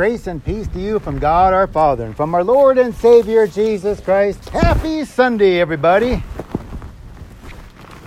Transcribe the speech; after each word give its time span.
Grace 0.00 0.28
and 0.28 0.42
peace 0.42 0.66
to 0.68 0.80
you 0.80 0.98
from 0.98 1.18
God 1.18 1.52
our 1.52 1.66
Father 1.66 2.06
and 2.06 2.16
from 2.16 2.34
our 2.34 2.42
Lord 2.42 2.78
and 2.78 2.94
Savior 2.94 3.46
Jesus 3.46 4.00
Christ. 4.00 4.48
Happy 4.48 5.04
Sunday, 5.04 5.60
everybody. 5.60 6.22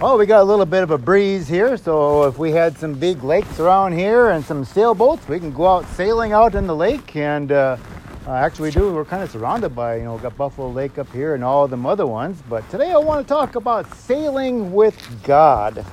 Oh, 0.02 0.18
we 0.18 0.26
got 0.26 0.42
a 0.42 0.44
little 0.44 0.66
bit 0.66 0.82
of 0.82 0.90
a 0.90 0.98
breeze 0.98 1.48
here, 1.48 1.78
so 1.78 2.24
if 2.24 2.40
we 2.40 2.50
had 2.50 2.76
some 2.80 2.96
big 2.96 3.24
lakes 3.24 3.60
around 3.60 3.94
here 3.94 4.32
and 4.32 4.44
some 4.44 4.66
sailboats, 4.66 5.28
we 5.28 5.40
can 5.40 5.52
go 5.52 5.68
out 5.68 5.88
sailing 5.90 6.32
out 6.32 6.56
in 6.56 6.66
the 6.66 6.76
lake. 6.76 7.16
And 7.16 7.52
uh, 7.52 7.78
uh, 8.26 8.32
actually, 8.32 8.70
we 8.70 8.72
do. 8.72 8.92
We're 8.92 9.06
kind 9.06 9.22
of 9.22 9.30
surrounded 9.30 9.76
by, 9.76 9.98
you 9.98 10.06
know, 10.06 10.18
got 10.18 10.36
Buffalo 10.36 10.72
Lake 10.72 10.98
up 10.98 11.12
here 11.12 11.36
and 11.36 11.44
all 11.44 11.68
the 11.68 11.78
other 11.78 12.08
ones. 12.08 12.42
But 12.50 12.68
today 12.72 12.92
I 12.92 12.98
want 12.98 13.24
to 13.24 13.30
talk 13.32 13.54
about 13.54 13.96
sailing 13.98 14.74
with 14.74 14.98
God. 15.24 15.86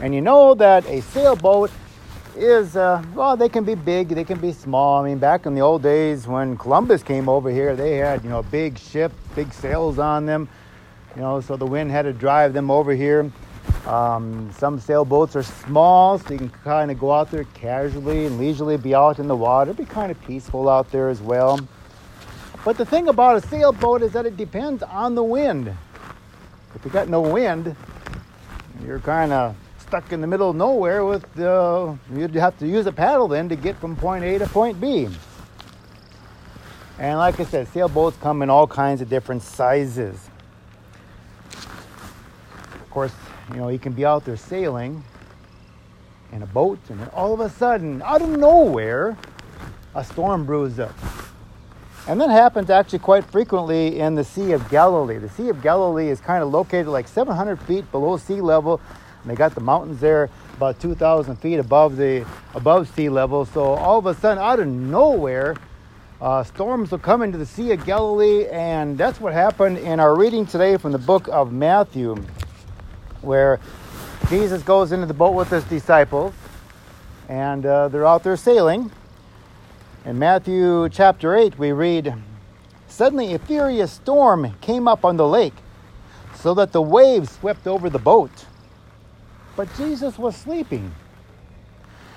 And 0.00 0.14
you 0.14 0.22
know 0.22 0.54
that 0.54 0.86
a 0.86 1.02
sailboat 1.02 1.70
is 2.36 2.76
uh, 2.76 3.02
well 3.14 3.36
they 3.36 3.48
can 3.48 3.64
be 3.64 3.74
big 3.74 4.08
they 4.08 4.24
can 4.24 4.38
be 4.38 4.52
small. 4.52 5.02
I 5.02 5.08
mean 5.08 5.18
back 5.18 5.46
in 5.46 5.54
the 5.54 5.60
old 5.60 5.82
days 5.82 6.26
when 6.26 6.56
columbus 6.56 7.02
came 7.02 7.28
over 7.28 7.50
here 7.50 7.76
they 7.76 7.96
had 7.96 8.24
you 8.24 8.30
know 8.30 8.40
a 8.40 8.44
big 8.44 8.78
ship, 8.78 9.12
big 9.34 9.52
sails 9.52 9.98
on 9.98 10.26
them 10.26 10.48
you 11.14 11.22
know 11.22 11.40
so 11.40 11.56
the 11.56 11.66
wind 11.66 11.90
had 11.90 12.02
to 12.02 12.12
drive 12.12 12.52
them 12.52 12.70
over 12.70 12.92
here. 12.92 13.30
Um, 13.86 14.50
some 14.56 14.80
sailboats 14.80 15.36
are 15.36 15.42
small 15.42 16.18
so 16.18 16.32
you 16.32 16.38
can 16.38 16.48
kind 16.48 16.90
of 16.90 16.98
go 16.98 17.12
out 17.12 17.30
there 17.30 17.44
casually 17.54 18.26
and 18.26 18.38
leisurely 18.38 18.76
be 18.76 18.94
out 18.94 19.18
in 19.18 19.28
the 19.28 19.36
water 19.36 19.72
be 19.72 19.84
kind 19.84 20.10
of 20.10 20.20
peaceful 20.22 20.68
out 20.68 20.90
there 20.90 21.08
as 21.08 21.20
well. 21.20 21.60
But 22.64 22.78
the 22.78 22.86
thing 22.86 23.08
about 23.08 23.44
a 23.44 23.46
sailboat 23.46 24.02
is 24.02 24.12
that 24.12 24.24
it 24.26 24.36
depends 24.36 24.82
on 24.82 25.14
the 25.14 25.22
wind. 25.22 25.74
If 26.74 26.84
you 26.84 26.90
got 26.90 27.08
no 27.08 27.20
wind 27.20 27.76
you're 28.84 28.98
kind 29.00 29.32
of 29.32 29.56
stuck 29.86 30.12
in 30.12 30.20
the 30.20 30.26
middle 30.26 30.50
of 30.50 30.56
nowhere 30.56 31.04
with 31.04 31.38
uh, 31.38 31.94
you'd 32.14 32.34
have 32.34 32.58
to 32.58 32.66
use 32.66 32.86
a 32.86 32.92
paddle 32.92 33.28
then 33.28 33.48
to 33.48 33.56
get 33.56 33.76
from 33.76 33.94
point 33.96 34.24
A 34.24 34.38
to 34.38 34.46
point 34.46 34.80
B. 34.80 35.08
And 36.98 37.18
like 37.18 37.38
I 37.40 37.44
said, 37.44 37.68
sailboats 37.68 38.16
come 38.18 38.42
in 38.42 38.50
all 38.50 38.66
kinds 38.66 39.00
of 39.00 39.08
different 39.08 39.42
sizes. 39.42 40.18
Of 41.52 42.90
course, 42.90 43.12
you 43.50 43.56
know, 43.56 43.68
you 43.68 43.78
can 43.78 43.92
be 43.92 44.04
out 44.04 44.24
there 44.24 44.36
sailing 44.36 45.02
in 46.32 46.42
a 46.42 46.46
boat 46.46 46.78
and 46.88 47.00
then 47.00 47.08
all 47.08 47.34
of 47.34 47.40
a 47.40 47.50
sudden, 47.50 48.00
out 48.02 48.22
of 48.22 48.30
nowhere, 48.30 49.16
a 49.94 50.04
storm 50.04 50.46
brews 50.46 50.78
up. 50.78 50.94
And 52.06 52.20
that 52.20 52.30
happens 52.30 52.70
actually 52.70 52.98
quite 52.98 53.24
frequently 53.24 53.98
in 53.98 54.14
the 54.14 54.24
Sea 54.24 54.52
of 54.52 54.68
Galilee. 54.68 55.18
The 55.18 55.30
Sea 55.30 55.48
of 55.48 55.62
Galilee 55.62 56.08
is 56.08 56.20
kind 56.20 56.42
of 56.42 56.50
located 56.50 56.88
like 56.88 57.08
700 57.08 57.60
feet 57.62 57.90
below 57.90 58.16
sea 58.18 58.40
level 58.40 58.80
and 59.24 59.30
they 59.30 59.34
got 59.34 59.54
the 59.54 59.60
mountains 59.62 60.00
there 60.00 60.28
about 60.54 60.78
2,000 60.80 61.36
feet 61.36 61.56
above 61.56 61.96
the 61.96 62.26
above 62.54 62.88
sea 62.94 63.08
level. 63.08 63.46
So 63.46 63.62
all 63.62 63.98
of 63.98 64.06
a 64.06 64.14
sudden, 64.14 64.42
out 64.42 64.60
of 64.60 64.68
nowhere, 64.68 65.56
uh, 66.20 66.44
storms 66.44 66.90
will 66.90 66.98
come 66.98 67.22
into 67.22 67.38
the 67.38 67.46
Sea 67.46 67.72
of 67.72 67.86
Galilee, 67.86 68.46
and 68.48 68.98
that's 68.98 69.20
what 69.20 69.32
happened 69.32 69.78
in 69.78 69.98
our 69.98 70.16
reading 70.16 70.44
today 70.44 70.76
from 70.76 70.92
the 70.92 70.98
book 70.98 71.26
of 71.28 71.52
Matthew, 71.52 72.16
where 73.22 73.58
Jesus 74.28 74.62
goes 74.62 74.92
into 74.92 75.06
the 75.06 75.14
boat 75.14 75.32
with 75.32 75.48
his 75.48 75.64
disciples, 75.64 76.34
and 77.28 77.64
uh, 77.64 77.88
they're 77.88 78.06
out 78.06 78.22
there 78.22 78.36
sailing. 78.36 78.92
In 80.04 80.18
Matthew 80.18 80.90
chapter 80.90 81.34
8, 81.34 81.58
we 81.58 81.72
read, 81.72 82.14
Suddenly 82.88 83.32
a 83.32 83.38
furious 83.38 83.90
storm 83.90 84.54
came 84.60 84.86
up 84.86 85.02
on 85.02 85.16
the 85.16 85.26
lake, 85.26 85.54
so 86.34 86.52
that 86.54 86.72
the 86.72 86.82
waves 86.82 87.30
swept 87.30 87.66
over 87.66 87.88
the 87.88 87.98
boat 87.98 88.44
but 89.56 89.74
Jesus 89.76 90.18
was 90.18 90.36
sleeping. 90.36 90.94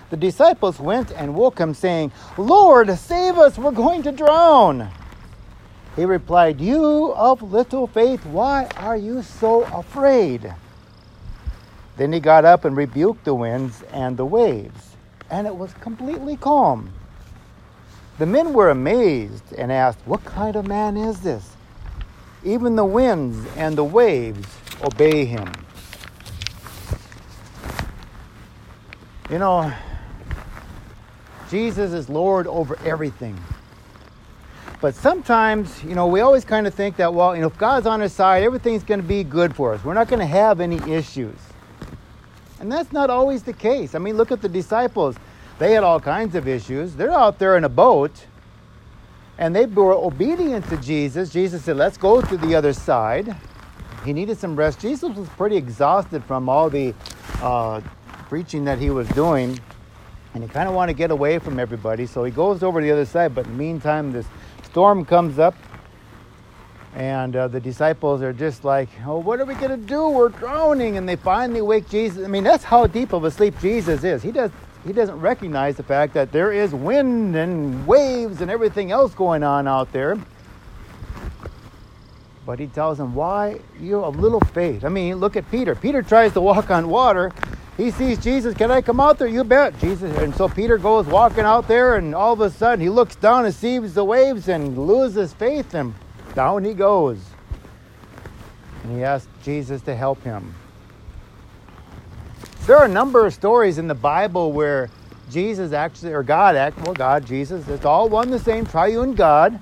The 0.10 0.18
disciples 0.18 0.80
went 0.80 1.12
and 1.12 1.36
woke 1.36 1.60
him, 1.60 1.74
saying, 1.74 2.12
Lord, 2.38 2.90
save 2.98 3.38
us, 3.38 3.58
we're 3.58 3.72
going 3.72 4.04
to 4.04 4.12
drown. 4.12 4.90
He 5.96 6.06
replied, 6.06 6.62
You 6.62 7.14
of 7.14 7.42
little 7.42 7.88
faith, 7.88 8.26
why 8.26 8.68
are 8.78 8.96
you 8.96 9.22
so 9.22 9.64
afraid? 9.64 10.54
Then 11.98 12.14
he 12.14 12.20
got 12.20 12.46
up 12.46 12.64
and 12.64 12.78
rebuked 12.78 13.26
the 13.26 13.34
winds 13.34 13.84
and 13.92 14.16
the 14.16 14.26
waves, 14.26 14.96
and 15.30 15.48
it 15.48 15.56
was 15.56 15.74
completely 15.74 16.38
calm. 16.38 16.94
The 18.18 18.26
men 18.26 18.54
were 18.54 18.70
amazed 18.70 19.52
and 19.58 19.72
asked, 19.72 20.00
What 20.06 20.24
kind 20.24 20.56
of 20.56 20.68
man 20.68 20.96
is 20.96 21.20
this? 21.22 21.50
Even 22.44 22.76
the 22.76 22.86
winds 22.86 23.46
and 23.58 23.76
the 23.76 23.84
waves 23.84 24.48
obey 24.84 25.26
him. 25.26 25.52
You 29.30 29.40
know, 29.40 29.74
Jesus 31.50 31.92
is 31.92 32.08
Lord 32.08 32.48
over 32.48 32.80
everything. 32.86 33.38
But 34.80 34.96
sometimes, 34.96 35.84
you 35.84 35.96
know, 35.96 36.08
we 36.08 36.22
always 36.22 36.46
kind 36.46 36.66
of 36.66 36.74
think 36.74 36.96
that, 36.96 37.14
well, 37.14 37.36
you 37.36 37.42
know, 37.42 37.48
if 37.48 37.58
God's 37.58 37.88
on 37.88 38.02
our 38.02 38.08
side, 38.08 38.44
everything's 38.44 38.84
going 38.84 39.02
to 39.02 39.08
be 39.08 39.26
good 39.26 39.54
for 39.54 39.74
us. 39.74 39.84
We're 39.84 39.96
not 39.96 40.08
going 40.08 40.22
to 40.22 40.26
have 40.26 40.62
any 40.62 40.78
issues. 40.90 41.36
And 42.62 42.72
that's 42.72 42.94
not 42.94 43.10
always 43.10 43.44
the 43.44 43.54
case. 43.54 43.96
I 43.96 44.00
mean, 44.00 44.16
look 44.16 44.32
at 44.32 44.42
the 44.42 44.48
disciples. 44.48 45.18
They 45.60 45.74
had 45.74 45.84
all 45.84 46.00
kinds 46.00 46.36
of 46.36 46.48
issues. 46.48 46.96
They're 46.96 47.12
out 47.12 47.38
there 47.38 47.58
in 47.58 47.66
a 47.66 47.70
boat, 47.70 48.28
and 49.38 49.54
they 49.54 49.66
were 49.66 49.94
obedient 49.94 50.70
to 50.70 50.78
Jesus. 50.78 51.32
Jesus 51.32 51.66
said, 51.66 51.76
let's 51.76 51.98
go 51.98 52.22
to 52.22 52.38
the 52.38 52.56
other 52.56 52.72
side. 52.72 53.36
He 54.06 54.14
needed 54.14 54.38
some 54.38 54.56
rest. 54.56 54.80
Jesus 54.80 55.16
was 55.18 55.28
pretty 55.30 55.58
exhausted 55.58 56.24
from 56.24 56.48
all 56.48 56.70
the 56.70 56.94
uh, 57.42 57.82
preaching 58.30 58.66
that 58.66 58.80
he 58.80 58.90
was 58.90 59.08
doing, 59.10 59.60
and 60.34 60.44
he 60.44 60.50
kind 60.50 60.68
of 60.68 60.76
wanted 60.76 60.94
to 60.94 60.98
get 60.98 61.12
away 61.12 61.40
from 61.40 61.60
everybody. 61.60 62.06
So 62.06 62.24
he 62.24 62.32
goes 62.32 62.64
over 62.64 62.80
to 62.80 62.86
the 62.86 62.92
other 62.92 63.06
side. 63.06 63.34
But 63.34 63.46
in 63.46 63.54
the 63.54 63.58
meantime, 63.58 64.12
this 64.12 64.28
storm 64.64 65.06
comes 65.06 65.40
up, 65.40 65.56
and 66.96 67.36
uh, 67.36 67.48
the 67.48 67.60
disciples 67.60 68.22
are 68.22 68.34
just 68.34 68.64
like, 68.64 68.90
"Oh, 69.06 69.20
what 69.20 69.40
are 69.40 69.46
we 69.46 69.56
going 69.56 69.72
to 69.80 69.86
do? 69.88 70.10
We're 70.10 70.30
drowning!" 70.30 70.98
And 70.98 71.08
they 71.08 71.16
finally 71.16 71.62
wake 71.62 71.90
Jesus. 71.90 72.24
I 72.24 72.28
mean, 72.28 72.44
that's 72.44 72.64
how 72.64 72.88
deep 72.88 73.14
of 73.14 73.24
a 73.24 73.32
sleep 73.32 73.56
Jesus 73.60 74.04
is. 74.04 74.22
He 74.22 74.32
does. 74.32 74.52
He 74.86 74.94
doesn't 74.94 75.20
recognize 75.20 75.76
the 75.76 75.84
fact 75.84 76.14
that 76.14 76.32
there 76.32 76.54
is 76.54 76.74
wind 76.74 77.36
and 77.36 77.86
waves 77.86 78.40
and 78.40 78.50
everything 78.50 78.92
else 78.92 79.14
going 79.14 79.44
on 79.44 79.68
out 79.68 79.92
there. 79.92 80.18
But 82.46 82.60
he 82.60 82.68
tells 82.68 82.98
them, 82.98 83.14
Why 83.14 83.60
you 83.78 84.04
have 84.04 84.16
little 84.16 84.40
faith? 84.40 84.86
I 84.86 84.90
mean, 84.90 85.18
look 85.18 85.36
at 85.36 85.50
Peter. 85.52 85.76
Peter 85.76 86.02
tries 86.02 86.32
to 86.34 86.42
walk 86.42 86.72
on 86.72 86.88
water, 86.88 87.34
he 87.78 87.92
sees 87.92 88.18
Jesus. 88.18 88.56
Can 88.56 88.72
I 88.72 88.82
come 88.82 89.00
out 89.00 89.20
there? 89.20 89.28
You 89.28 89.44
bet. 89.44 89.80
Jesus. 89.80 90.18
And 90.18 90.36
so 90.36 90.50
Peter 90.50 90.80
goes 90.80 91.06
walking 91.06 91.46
out 91.46 91.68
there, 91.68 91.96
and 91.96 92.16
all 92.16 92.34
of 92.34 92.42
a 92.42 92.50
sudden 92.50 92.82
he 92.82 92.90
looks 92.90 93.16
down 93.16 93.46
and 93.46 93.54
sees 93.54 93.94
the 93.94 94.04
waves 94.04 94.50
and 94.50 94.78
loses 94.78 95.32
faith, 95.34 95.76
and 95.76 95.94
down 96.34 96.66
he 96.66 96.74
goes. 96.74 97.20
And 98.84 98.98
he 98.98 99.04
asks 99.04 99.30
Jesus 99.44 99.82
to 99.84 99.96
help 99.96 100.22
him. 100.24 100.56
There 102.66 102.76
are 102.76 102.86
a 102.86 102.90
number 102.90 103.26
of 103.26 103.34
stories 103.34 103.78
in 103.78 103.88
the 103.88 103.96
Bible 103.96 104.52
where 104.52 104.90
Jesus 105.30 105.72
actually, 105.72 106.14
or 106.14 106.24
God, 106.24 106.74
well, 106.84 106.94
God, 106.94 107.26
Jesus, 107.26 107.68
it's 107.68 107.86
all 107.86 108.10
one 108.10 108.32
the 108.32 108.40
same, 108.40 108.66
triune 108.66 109.14
God, 109.14 109.60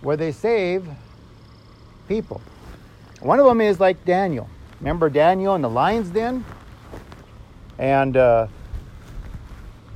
where 0.00 0.16
they 0.16 0.32
save 0.32 0.86
people. 2.08 2.40
One 3.20 3.38
of 3.38 3.46
them 3.46 3.60
is 3.60 3.80
like 3.80 4.04
Daniel. 4.04 4.48
Remember 4.80 5.08
Daniel 5.08 5.54
in 5.54 5.62
the 5.62 5.70
lion's 5.70 6.10
den? 6.10 6.44
And 7.78 8.16
uh, 8.16 8.46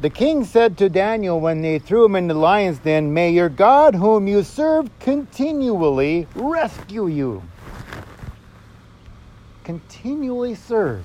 the 0.01 0.11
king 0.11 0.45
said 0.45 0.79
to 0.79 0.89
Daniel 0.89 1.41
when 1.41 1.61
they 1.61 1.79
threw 1.79 2.05
him 2.05 2.15
in 2.17 2.29
the 2.29 2.35
lion's 2.35 2.79
den, 2.79 3.13
May 3.13 3.31
your 3.31 3.49
God, 3.49 3.95
whom 3.95 4.29
you 4.29 4.43
serve 4.43 4.91
continually, 5.01 6.27
rescue 6.35 7.09
you. 7.09 7.43
Continually 9.65 10.55
serve. 10.55 11.05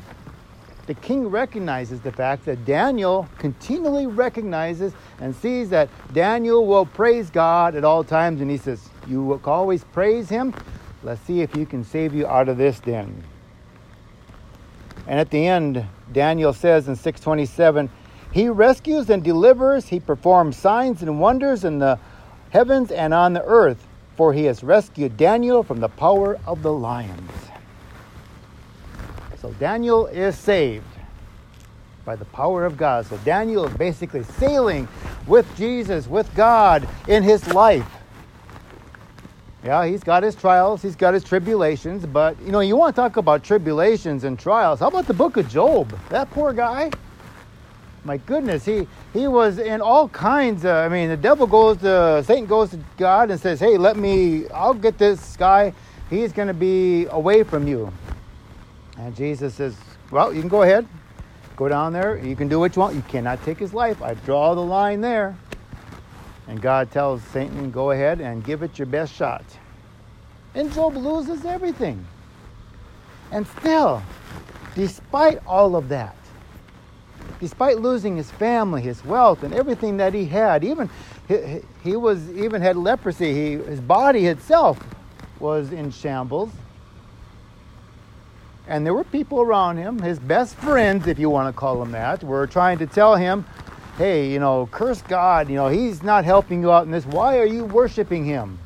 The 0.86 0.94
king 0.94 1.28
recognizes 1.28 2.02
the 2.02 2.12
fact 2.12 2.46
that 2.46 2.66
Daniel 2.66 3.28
continually 3.38 4.06
recognizes 4.06 4.94
and 5.20 5.34
sees 5.34 5.70
that 5.70 5.90
Daniel 6.14 6.68
will 6.68 6.86
praise 6.86 7.30
God 7.30 7.76
at 7.76 7.86
all 7.86 8.04
times. 8.04 8.42
And 8.42 8.52
he 8.52 8.58
says, 8.58 8.90
You 9.08 9.24
will 9.24 9.42
always 9.46 9.84
praise 9.86 10.28
him. 10.28 10.54
Let's 11.02 11.22
see 11.22 11.42
if 11.42 11.56
you 11.56 11.66
can 11.66 11.84
save 11.84 12.14
you 12.14 12.28
out 12.28 12.50
of 12.50 12.58
this 12.58 12.80
den. 12.80 13.24
And 15.08 15.20
at 15.20 15.30
the 15.30 15.48
end, 15.48 15.86
Daniel 16.12 16.54
says 16.54 16.88
in 16.88 16.96
627, 16.96 17.90
He 18.32 18.50
rescues 18.50 19.10
and 19.10 19.24
delivers, 19.24 19.88
He 19.88 20.00
performs 20.00 20.58
signs 20.58 21.02
and 21.02 21.20
wonders 21.20 21.64
in 21.64 21.80
the 21.80 22.00
heavens 22.52 22.92
and 22.92 23.14
on 23.14 23.34
the 23.34 23.44
earth, 23.44 23.86
for 24.16 24.34
He 24.34 24.46
has 24.46 24.64
rescued 24.64 25.18
Daniel 25.18 25.64
from 25.64 25.80
the 25.80 25.90
power 25.90 26.40
of 26.46 26.62
the 26.62 26.72
lions. 26.72 27.32
So 29.42 29.52
Daniel 29.60 30.08
is 30.08 30.38
saved 30.38 30.86
by 32.06 32.16
the 32.16 32.26
power 32.26 32.66
of 32.66 32.78
God. 32.78 33.06
So 33.06 33.18
Daniel 33.20 33.66
is 33.66 33.74
basically 33.76 34.24
sailing 34.24 34.88
with 35.28 35.46
Jesus, 35.58 36.08
with 36.08 36.34
God 36.36 36.88
in 37.08 37.24
his 37.24 37.54
life. 37.54 37.86
Yeah, 39.64 39.86
he's 39.86 40.04
got 40.04 40.24
his 40.24 40.36
trials, 40.36 40.82
he's 40.82 40.98
got 40.98 41.14
his 41.14 41.24
tribulations, 41.24 42.06
but 42.06 42.40
you 42.42 42.52
know, 42.52 42.60
you 42.60 42.76
want 42.76 42.94
to 42.96 43.02
talk 43.02 43.16
about 43.16 43.44
tribulations 43.46 44.26
and 44.26 44.38
trials. 44.38 44.82
How 44.82 44.88
about 44.88 45.08
the 45.08 45.14
book 45.14 45.38
of 45.38 45.48
Job? 45.48 45.98
That 46.10 46.30
poor 46.32 46.52
guy. 46.52 46.92
my 48.04 48.18
goodness, 48.18 48.66
he 48.66 48.88
he 49.14 49.28
was 49.28 49.60
in 49.60 49.80
all 49.80 50.10
kinds. 50.10 50.66
Of, 50.66 50.76
I 50.76 50.90
mean, 50.90 51.08
the 51.08 51.16
devil 51.16 51.48
goes 51.48 51.78
to 51.78 52.22
Satan 52.26 52.46
goes 52.46 52.72
to 52.72 52.80
God 52.98 53.32
and 53.32 53.40
says, 53.40 53.62
"Hey, 53.62 53.78
let 53.78 53.96
me. 53.96 54.50
I'll 54.50 54.74
get 54.74 54.98
this 54.98 55.38
guy. 55.38 55.74
He's 56.10 56.34
going 56.34 56.50
to 56.50 56.54
be 56.54 57.06
away 57.06 57.44
from 57.44 57.66
you." 57.66 57.92
And 58.98 59.16
Jesus 59.16 59.54
says, 59.56 59.78
"Well, 60.12 60.34
you 60.34 60.42
can 60.42 60.50
go 60.50 60.64
ahead, 60.64 60.86
go 61.56 61.70
down 61.70 61.94
there. 61.94 62.18
You 62.18 62.36
can 62.36 62.50
do 62.50 62.60
what 62.60 62.76
you 62.76 62.82
want. 62.82 62.96
You 62.96 63.04
cannot 63.04 63.42
take 63.46 63.60
his 63.60 63.74
life. 63.74 64.02
I 64.02 64.16
draw 64.26 64.56
the 64.56 64.62
line 64.62 65.00
there." 65.00 65.38
And 66.48 66.62
God 66.62 66.92
tells 66.92 67.24
Satan, 67.24 67.72
"Go 67.72 67.92
ahead 67.92 68.20
and 68.20 68.44
give 68.44 68.64
it 68.64 68.78
your 68.78 68.86
best 68.86 69.14
shot." 69.14 69.44
And 70.56 70.72
Job 70.74 70.96
loses 70.96 71.46
everything. 71.46 72.06
And 73.32 73.48
still, 73.48 74.02
despite 74.76 75.40
all 75.48 75.76
of 75.76 75.90
that, 75.90 76.16
despite 77.40 77.80
losing 77.80 78.16
his 78.16 78.30
family, 78.30 78.82
his 78.82 79.04
wealth, 79.04 79.44
and 79.44 79.54
everything 79.54 79.98
that 79.98 80.14
he 80.14 80.26
had, 80.26 80.64
even 80.64 80.90
he, 81.28 81.62
he 81.84 81.96
was 81.96 82.30
even 82.32 82.62
had 82.62 82.76
leprosy. 82.76 83.34
He, 83.34 83.52
his 83.64 83.80
body 83.80 84.28
itself 84.28 84.78
was 85.40 85.72
in 85.72 85.92
shambles. 85.92 86.52
And 88.68 88.86
there 88.86 88.94
were 88.94 89.04
people 89.04 89.42
around 89.42 89.78
him, 89.78 90.00
his 90.00 90.20
best 90.20 90.56
friends, 90.56 91.08
if 91.08 91.20
you 91.20 91.30
want 91.30 91.54
to 91.54 91.60
call 91.60 91.80
them 91.80 91.92
that, 91.92 92.24
were 92.24 92.48
trying 92.48 92.78
to 92.78 92.88
tell 92.88 93.16
him, 93.16 93.46
hey, 93.98 94.32
you 94.32 94.40
know, 94.40 94.68
curse 94.72 95.02
God. 95.02 95.50
You 95.50 95.56
know, 95.56 95.68
he's 95.68 96.04
not 96.04 96.26
helping 96.26 96.62
you 96.62 96.72
out 96.72 96.86
in 96.86 96.92
this. 96.92 97.06
Why 97.06 97.38
are 97.40 97.46
you 97.46 97.66
worshiping 97.66 98.26
him? 98.26 98.60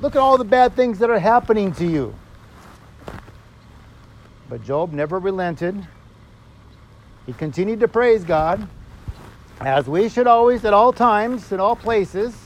Look 0.00 0.14
at 0.14 0.20
all 0.20 0.36
the 0.36 0.44
bad 0.44 0.74
things 0.74 0.98
that 0.98 1.10
are 1.10 1.18
happening 1.18 1.72
to 1.74 1.86
you. 1.86 2.14
But 4.48 4.64
Job 4.64 4.92
never 4.92 5.18
relented. 5.18 5.86
He 7.26 7.32
continued 7.32 7.80
to 7.80 7.88
praise 7.88 8.22
God, 8.22 8.68
as 9.60 9.88
we 9.88 10.08
should 10.08 10.26
always, 10.26 10.64
at 10.64 10.72
all 10.72 10.92
times, 10.92 11.50
in 11.50 11.58
all 11.58 11.74
places, 11.74 12.36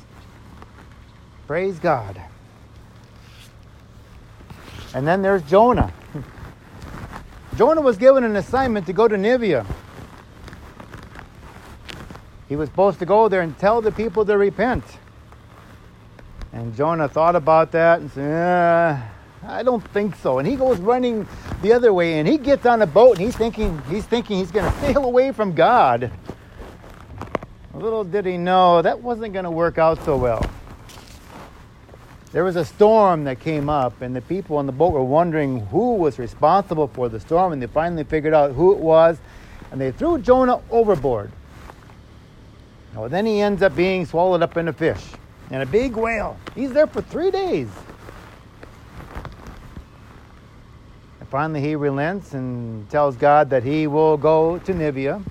praise 1.46 1.78
God. 1.78 2.20
And 4.94 5.06
then 5.06 5.20
there's 5.20 5.42
Jonah. 5.42 5.92
Jonah 7.56 7.82
was 7.82 7.98
given 7.98 8.24
an 8.24 8.36
assignment 8.36 8.86
to 8.86 8.92
go 8.92 9.06
to 9.06 9.18
Nineveh. 9.18 9.66
He 12.50 12.56
was 12.56 12.68
supposed 12.68 12.98
to 12.98 13.06
go 13.06 13.28
there 13.28 13.42
and 13.42 13.56
tell 13.58 13.80
the 13.80 13.92
people 13.92 14.26
to 14.26 14.36
repent. 14.36 14.82
And 16.52 16.74
Jonah 16.74 17.08
thought 17.08 17.36
about 17.36 17.70
that 17.70 18.00
and 18.00 18.10
said, 18.10 18.28
eh, 18.28 19.02
I 19.46 19.62
don't 19.62 19.86
think 19.92 20.16
so. 20.16 20.40
And 20.40 20.48
he 20.48 20.56
goes 20.56 20.78
running 20.78 21.28
the 21.62 21.72
other 21.72 21.94
way 21.94 22.18
and 22.18 22.26
he 22.26 22.38
gets 22.38 22.66
on 22.66 22.82
a 22.82 22.88
boat 22.88 23.18
and 23.18 23.20
he's 23.24 23.36
thinking 23.36 23.80
he's 23.88 24.04
thinking 24.04 24.38
he's 24.38 24.50
going 24.50 24.68
to 24.72 24.78
sail 24.80 25.04
away 25.04 25.30
from 25.30 25.54
God. 25.54 26.10
Little 27.72 28.02
did 28.02 28.26
he 28.26 28.36
know 28.36 28.82
that 28.82 29.00
wasn't 29.00 29.32
going 29.32 29.44
to 29.44 29.50
work 29.52 29.78
out 29.78 30.04
so 30.04 30.16
well. 30.16 30.44
There 32.32 32.42
was 32.42 32.56
a 32.56 32.64
storm 32.64 33.22
that 33.24 33.38
came 33.38 33.68
up, 33.68 34.02
and 34.02 34.14
the 34.14 34.20
people 34.20 34.56
on 34.56 34.66
the 34.66 34.72
boat 34.72 34.92
were 34.92 35.04
wondering 35.04 35.66
who 35.66 35.94
was 35.94 36.18
responsible 36.18 36.88
for 36.88 37.08
the 37.08 37.20
storm, 37.20 37.52
and 37.52 37.62
they 37.62 37.68
finally 37.68 38.04
figured 38.04 38.34
out 38.34 38.52
who 38.52 38.72
it 38.72 38.78
was, 38.78 39.18
and 39.70 39.80
they 39.80 39.92
threw 39.92 40.18
Jonah 40.18 40.60
overboard. 40.70 41.32
Well, 42.94 43.08
then 43.08 43.24
he 43.24 43.40
ends 43.40 43.62
up 43.62 43.76
being 43.76 44.04
swallowed 44.04 44.42
up 44.42 44.56
in 44.56 44.68
a 44.68 44.72
fish 44.72 45.04
and 45.50 45.62
a 45.62 45.66
big 45.66 45.94
whale. 45.94 46.38
He's 46.54 46.72
there 46.72 46.86
for 46.86 47.02
three 47.02 47.30
days. 47.30 47.68
And 51.20 51.28
finally 51.28 51.60
he 51.60 51.76
relents 51.76 52.34
and 52.34 52.88
tells 52.90 53.16
God 53.16 53.50
that 53.50 53.62
he 53.62 53.86
will 53.86 54.16
go 54.16 54.58
to 54.58 54.74
Nineveh. 54.74 55.22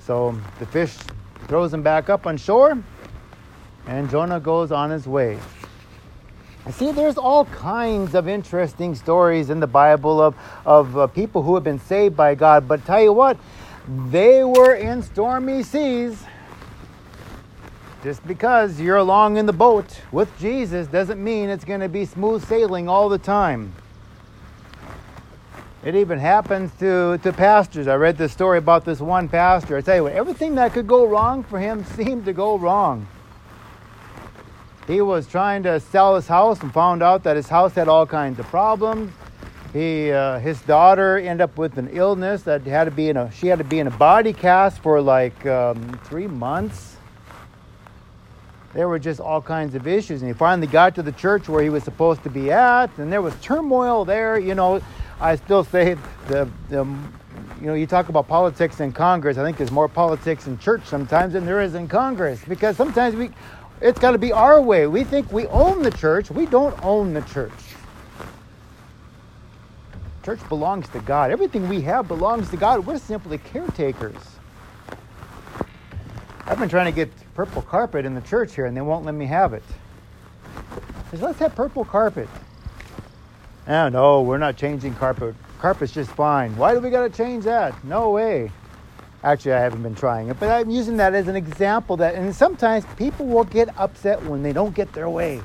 So 0.00 0.36
the 0.58 0.66
fish 0.66 0.96
throws 1.46 1.72
him 1.72 1.82
back 1.82 2.10
up 2.10 2.26
on 2.26 2.36
shore, 2.36 2.82
and 3.86 4.10
Jonah 4.10 4.40
goes 4.40 4.72
on 4.72 4.90
his 4.90 5.06
way. 5.06 5.38
See, 6.70 6.92
there's 6.92 7.18
all 7.18 7.44
kinds 7.46 8.14
of 8.14 8.28
interesting 8.28 8.94
stories 8.94 9.50
in 9.50 9.58
the 9.58 9.66
Bible 9.66 10.20
of, 10.20 10.36
of 10.64 10.96
uh, 10.96 11.06
people 11.08 11.42
who 11.42 11.54
have 11.54 11.64
been 11.64 11.80
saved 11.80 12.16
by 12.16 12.36
God, 12.36 12.68
but 12.68 12.84
tell 12.84 13.02
you 13.02 13.12
what, 13.12 13.36
they 14.10 14.44
were 14.44 14.74
in 14.74 15.02
stormy 15.02 15.64
seas. 15.64 16.24
Just 18.02 18.26
because 18.26 18.80
you're 18.80 18.96
along 18.96 19.36
in 19.36 19.46
the 19.46 19.52
boat 19.52 20.00
with 20.10 20.28
Jesus 20.40 20.88
doesn't 20.88 21.22
mean 21.22 21.48
it's 21.48 21.64
going 21.64 21.80
to 21.80 21.88
be 21.88 22.04
smooth 22.04 22.44
sailing 22.48 22.88
all 22.88 23.08
the 23.08 23.18
time. 23.18 23.72
It 25.84 25.94
even 25.94 26.18
happens 26.18 26.72
to, 26.80 27.18
to 27.18 27.32
pastors. 27.32 27.86
I 27.86 27.94
read 27.94 28.18
this 28.18 28.32
story 28.32 28.58
about 28.58 28.84
this 28.84 28.98
one 28.98 29.28
pastor. 29.28 29.76
I 29.76 29.82
tell 29.82 29.96
you 29.96 30.02
what, 30.04 30.14
everything 30.14 30.56
that 30.56 30.72
could 30.72 30.88
go 30.88 31.06
wrong 31.06 31.44
for 31.44 31.60
him 31.60 31.84
seemed 31.96 32.24
to 32.24 32.32
go 32.32 32.58
wrong. 32.58 33.06
He 34.88 35.00
was 35.00 35.28
trying 35.28 35.62
to 35.62 35.78
sell 35.78 36.16
his 36.16 36.26
house 36.26 36.60
and 36.60 36.72
found 36.72 37.04
out 37.04 37.22
that 37.22 37.36
his 37.36 37.48
house 37.48 37.74
had 37.74 37.86
all 37.86 38.06
kinds 38.06 38.40
of 38.40 38.46
problems. 38.46 39.12
He, 39.72 40.10
uh, 40.10 40.40
his 40.40 40.60
daughter 40.62 41.18
ended 41.18 41.42
up 41.42 41.56
with 41.56 41.78
an 41.78 41.88
illness 41.92 42.42
that 42.42 42.62
had 42.62 42.84
to 42.84 42.90
be 42.90 43.08
in 43.08 43.16
a, 43.16 43.30
she 43.30 43.46
had 43.46 43.58
to 43.58 43.64
be 43.64 43.78
in 43.78 43.86
a 43.86 43.92
body 43.92 44.32
cast 44.32 44.80
for 44.80 45.00
like 45.00 45.46
um, 45.46 46.00
three 46.04 46.26
months. 46.26 46.91
There 48.74 48.88
were 48.88 48.98
just 48.98 49.20
all 49.20 49.42
kinds 49.42 49.74
of 49.74 49.86
issues, 49.86 50.22
and 50.22 50.30
he 50.30 50.34
finally 50.34 50.66
got 50.66 50.94
to 50.94 51.02
the 51.02 51.12
church 51.12 51.48
where 51.48 51.62
he 51.62 51.68
was 51.68 51.84
supposed 51.84 52.22
to 52.22 52.30
be 52.30 52.50
at, 52.50 52.96
and 52.98 53.12
there 53.12 53.20
was 53.20 53.34
turmoil 53.42 54.04
there. 54.04 54.38
You 54.38 54.54
know, 54.54 54.80
I 55.20 55.36
still 55.36 55.62
say 55.62 55.96
the, 56.28 56.48
the 56.70 56.84
you 57.60 57.66
know, 57.66 57.74
you 57.74 57.86
talk 57.86 58.08
about 58.08 58.28
politics 58.28 58.80
in 58.80 58.92
Congress. 58.92 59.38
I 59.38 59.44
think 59.44 59.56
there's 59.56 59.70
more 59.70 59.88
politics 59.88 60.46
in 60.46 60.58
church 60.58 60.84
sometimes 60.84 61.34
than 61.34 61.44
there 61.44 61.60
is 61.60 61.74
in 61.74 61.86
Congress 61.86 62.42
because 62.48 62.76
sometimes 62.76 63.14
we, 63.14 63.30
it's 63.80 64.00
got 64.00 64.12
to 64.12 64.18
be 64.18 64.32
our 64.32 64.60
way. 64.60 64.86
We 64.86 65.04
think 65.04 65.30
we 65.32 65.46
own 65.48 65.82
the 65.82 65.90
church. 65.90 66.30
We 66.30 66.46
don't 66.46 66.76
own 66.82 67.14
the 67.14 67.22
church. 67.22 67.52
Church 70.24 70.40
belongs 70.48 70.88
to 70.90 71.00
God. 71.00 71.30
Everything 71.30 71.68
we 71.68 71.80
have 71.82 72.08
belongs 72.08 72.48
to 72.50 72.56
God. 72.56 72.86
We're 72.86 72.98
simply 72.98 73.38
caretakers. 73.38 74.31
I've 76.52 76.58
been 76.58 76.68
trying 76.68 76.84
to 76.84 76.94
get 76.94 77.10
purple 77.32 77.62
carpet 77.62 78.04
in 78.04 78.14
the 78.14 78.20
church 78.20 78.54
here, 78.54 78.66
and 78.66 78.76
they 78.76 78.82
won't 78.82 79.06
let 79.06 79.14
me 79.14 79.24
have 79.24 79.54
it. 79.54 79.62
Says, 81.10 81.22
let's 81.22 81.38
have 81.38 81.54
purple 81.54 81.82
carpet. 81.82 82.28
Oh, 83.66 83.88
no, 83.88 84.20
we're 84.20 84.36
not 84.36 84.58
changing 84.58 84.94
carpet. 84.96 85.34
Carpet's 85.60 85.92
just 85.92 86.10
fine. 86.10 86.54
Why 86.58 86.74
do 86.74 86.80
we 86.80 86.90
got 86.90 87.10
to 87.10 87.16
change 87.16 87.44
that? 87.44 87.82
No 87.82 88.10
way. 88.10 88.52
Actually, 89.24 89.54
I 89.54 89.60
haven't 89.60 89.82
been 89.82 89.94
trying 89.94 90.28
it, 90.28 90.38
but 90.38 90.50
I'm 90.50 90.68
using 90.68 90.98
that 90.98 91.14
as 91.14 91.26
an 91.26 91.36
example 91.36 91.96
that, 91.96 92.16
and 92.16 92.36
sometimes 92.36 92.84
people 92.98 93.24
will 93.24 93.44
get 93.44 93.70
upset 93.78 94.22
when 94.22 94.42
they 94.42 94.52
don't 94.52 94.74
get 94.74 94.92
their 94.92 95.08
way. 95.08 95.40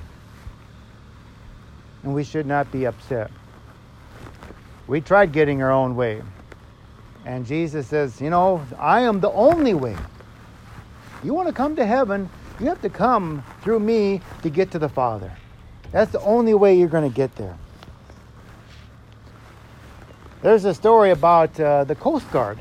And 2.03 2.13
we 2.13 2.25
should 2.25 2.45
not 2.45 2.69
be 2.69 2.83
upset. 2.83 3.31
We 4.87 4.99
tried 4.99 5.31
getting 5.31 5.63
our 5.63 5.71
own 5.71 5.95
way. 5.95 6.21
And 7.23 7.45
Jesus 7.45 7.87
says, 7.87 8.19
You 8.19 8.29
know, 8.29 8.61
I 8.77 9.03
am 9.03 9.21
the 9.21 9.31
only 9.31 9.73
way. 9.73 9.95
You 11.23 11.33
want 11.33 11.47
to 11.47 11.53
come 11.53 11.75
to 11.75 11.85
heaven, 11.85 12.29
you 12.59 12.67
have 12.67 12.81
to 12.81 12.89
come 12.89 13.43
through 13.61 13.79
me 13.79 14.21
to 14.43 14.49
get 14.49 14.71
to 14.71 14.79
the 14.79 14.89
Father. 14.89 15.31
That's 15.91 16.11
the 16.11 16.21
only 16.21 16.53
way 16.53 16.77
you're 16.77 16.89
going 16.89 17.09
to 17.09 17.15
get 17.15 17.35
there. 17.35 17.57
There's 20.41 20.65
a 20.65 20.73
story 20.73 21.11
about 21.11 21.59
uh, 21.59 21.83
the 21.83 21.95
Coast 21.95 22.29
Guard 22.31 22.59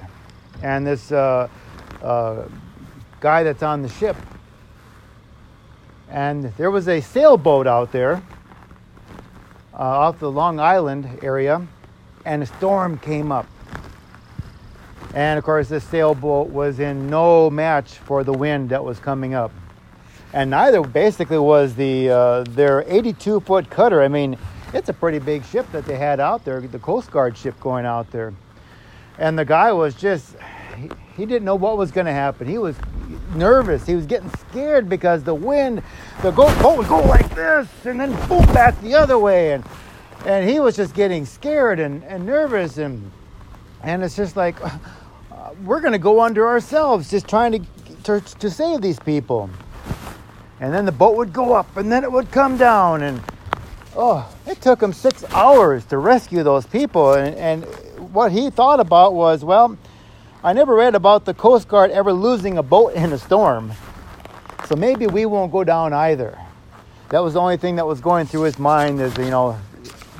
and 0.62 0.86
this 0.86 1.12
uh, 1.12 1.48
uh, 2.02 2.44
guy 3.20 3.42
that's 3.42 3.62
on 3.62 3.82
the 3.82 3.88
ship. 3.88 4.16
And 6.08 6.44
there 6.56 6.70
was 6.70 6.88
a 6.88 7.00
sailboat 7.00 7.66
out 7.66 7.92
there 7.92 8.22
uh, 9.74 9.76
off 9.76 10.18
the 10.18 10.30
Long 10.30 10.58
Island 10.58 11.18
area, 11.22 11.66
and 12.24 12.42
a 12.42 12.46
storm 12.46 12.98
came 12.98 13.30
up. 13.30 13.46
And 15.16 15.38
of 15.38 15.44
course, 15.44 15.70
this 15.70 15.82
sailboat 15.82 16.50
was 16.50 16.78
in 16.78 17.08
no 17.08 17.48
match 17.48 17.92
for 17.92 18.22
the 18.22 18.34
wind 18.34 18.68
that 18.68 18.84
was 18.84 18.98
coming 18.98 19.32
up. 19.32 19.50
And 20.34 20.50
neither 20.50 20.82
basically 20.82 21.38
was 21.38 21.74
the 21.74 22.10
uh, 22.10 22.44
their 22.50 22.84
82 22.86 23.40
foot 23.40 23.70
cutter. 23.70 24.02
I 24.02 24.08
mean, 24.08 24.36
it's 24.74 24.90
a 24.90 24.92
pretty 24.92 25.18
big 25.18 25.42
ship 25.46 25.72
that 25.72 25.86
they 25.86 25.96
had 25.96 26.20
out 26.20 26.44
there, 26.44 26.60
the 26.60 26.78
Coast 26.78 27.10
Guard 27.10 27.34
ship 27.34 27.58
going 27.60 27.86
out 27.86 28.10
there. 28.10 28.34
And 29.16 29.38
the 29.38 29.46
guy 29.46 29.72
was 29.72 29.94
just, 29.94 30.36
he, 30.76 30.90
he 31.16 31.24
didn't 31.24 31.46
know 31.46 31.54
what 31.54 31.78
was 31.78 31.90
going 31.90 32.04
to 32.04 32.12
happen. 32.12 32.46
He 32.46 32.58
was 32.58 32.76
nervous. 33.34 33.86
He 33.86 33.94
was 33.94 34.04
getting 34.04 34.28
scared 34.50 34.86
because 34.86 35.24
the 35.24 35.34
wind, 35.34 35.82
the 36.20 36.30
boat 36.30 36.76
would 36.76 36.88
go 36.88 37.00
like 37.00 37.34
this 37.34 37.70
and 37.86 37.98
then 37.98 38.10
boom 38.28 38.44
back 38.52 38.78
the 38.82 38.94
other 38.94 39.18
way. 39.18 39.54
And, 39.54 39.64
and 40.26 40.46
he 40.46 40.60
was 40.60 40.76
just 40.76 40.94
getting 40.94 41.24
scared 41.24 41.80
and, 41.80 42.04
and 42.04 42.26
nervous. 42.26 42.76
And, 42.76 43.10
and 43.82 44.04
it's 44.04 44.14
just 44.14 44.36
like, 44.36 44.56
we're 45.64 45.80
going 45.80 45.92
to 45.92 45.98
go 45.98 46.20
under 46.20 46.46
ourselves 46.46 47.10
just 47.10 47.28
trying 47.28 47.52
to, 47.52 47.60
to, 48.04 48.20
to 48.38 48.50
save 48.50 48.82
these 48.82 48.98
people. 48.98 49.50
And 50.60 50.72
then 50.72 50.86
the 50.86 50.92
boat 50.92 51.16
would 51.16 51.32
go 51.32 51.54
up 51.54 51.76
and 51.76 51.90
then 51.90 52.04
it 52.04 52.10
would 52.10 52.30
come 52.30 52.56
down. 52.56 53.02
And 53.02 53.22
Oh, 53.98 54.30
it 54.46 54.60
took 54.60 54.82
him 54.82 54.92
six 54.92 55.24
hours 55.32 55.86
to 55.86 55.96
rescue 55.96 56.42
those 56.42 56.66
people. 56.66 57.14
And, 57.14 57.34
and 57.36 57.64
what 58.12 58.30
he 58.30 58.50
thought 58.50 58.78
about 58.78 59.14
was, 59.14 59.42
well, 59.42 59.78
I 60.44 60.52
never 60.52 60.74
read 60.74 60.94
about 60.94 61.24
the 61.24 61.32
Coast 61.32 61.66
Guard 61.66 61.90
ever 61.90 62.12
losing 62.12 62.58
a 62.58 62.62
boat 62.62 62.92
in 62.92 63.14
a 63.14 63.18
storm. 63.18 63.72
So 64.66 64.76
maybe 64.76 65.06
we 65.06 65.24
won't 65.24 65.50
go 65.50 65.64
down 65.64 65.94
either. 65.94 66.38
That 67.08 67.20
was 67.20 67.34
the 67.34 67.40
only 67.40 67.56
thing 67.56 67.76
that 67.76 67.86
was 67.86 68.02
going 68.02 68.26
through 68.26 68.42
his 68.42 68.58
mind 68.58 69.00
is, 69.00 69.16
you 69.16 69.30
know, 69.30 69.58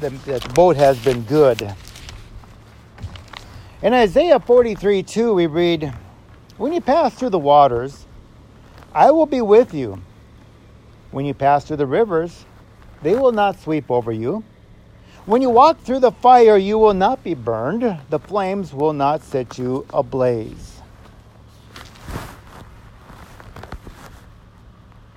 the, 0.00 0.08
the 0.08 0.52
boat 0.54 0.76
has 0.76 1.02
been 1.04 1.22
good. 1.24 1.74
In 3.82 3.92
Isaiah 3.92 4.40
43 4.40 5.02
2, 5.02 5.34
we 5.34 5.46
read, 5.46 5.92
When 6.56 6.72
you 6.72 6.80
pass 6.80 7.14
through 7.14 7.28
the 7.28 7.38
waters, 7.38 8.06
I 8.94 9.10
will 9.10 9.26
be 9.26 9.42
with 9.42 9.74
you. 9.74 10.00
When 11.10 11.26
you 11.26 11.34
pass 11.34 11.66
through 11.66 11.76
the 11.76 11.86
rivers, 11.86 12.46
they 13.02 13.14
will 13.14 13.32
not 13.32 13.60
sweep 13.60 13.90
over 13.90 14.10
you. 14.10 14.42
When 15.26 15.42
you 15.42 15.50
walk 15.50 15.78
through 15.80 16.00
the 16.00 16.10
fire, 16.10 16.56
you 16.56 16.78
will 16.78 16.94
not 16.94 17.22
be 17.22 17.34
burned. 17.34 18.00
The 18.08 18.18
flames 18.18 18.72
will 18.72 18.94
not 18.94 19.22
set 19.22 19.58
you 19.58 19.84
ablaze. 19.92 20.80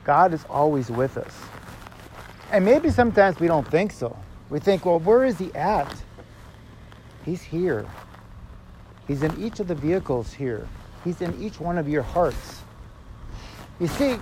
God 0.04 0.34
is 0.34 0.44
always 0.50 0.90
with 0.90 1.18
us. 1.18 1.34
And 2.52 2.66
maybe 2.66 2.90
sometimes 2.90 3.40
we 3.40 3.48
don't 3.48 3.68
think 3.70 3.94
so. 3.94 4.18
We 4.50 4.60
think, 4.60 4.86
well, 4.86 5.00
where 5.00 5.24
is 5.24 5.38
He 5.38 5.54
at? 5.56 5.96
He's 7.24 7.42
here. 7.42 7.86
He's 9.10 9.24
in 9.24 9.44
each 9.44 9.60
of 9.60 9.68
the 9.68 9.74
vehicles 9.74 10.32
here, 10.34 10.68
He's 11.04 11.20
in 11.20 11.42
each 11.42 11.60
one 11.60 11.80
of 11.80 11.90
your 11.90 12.04
hearts. 12.04 12.62
You 13.80 13.88
see, 13.88 14.18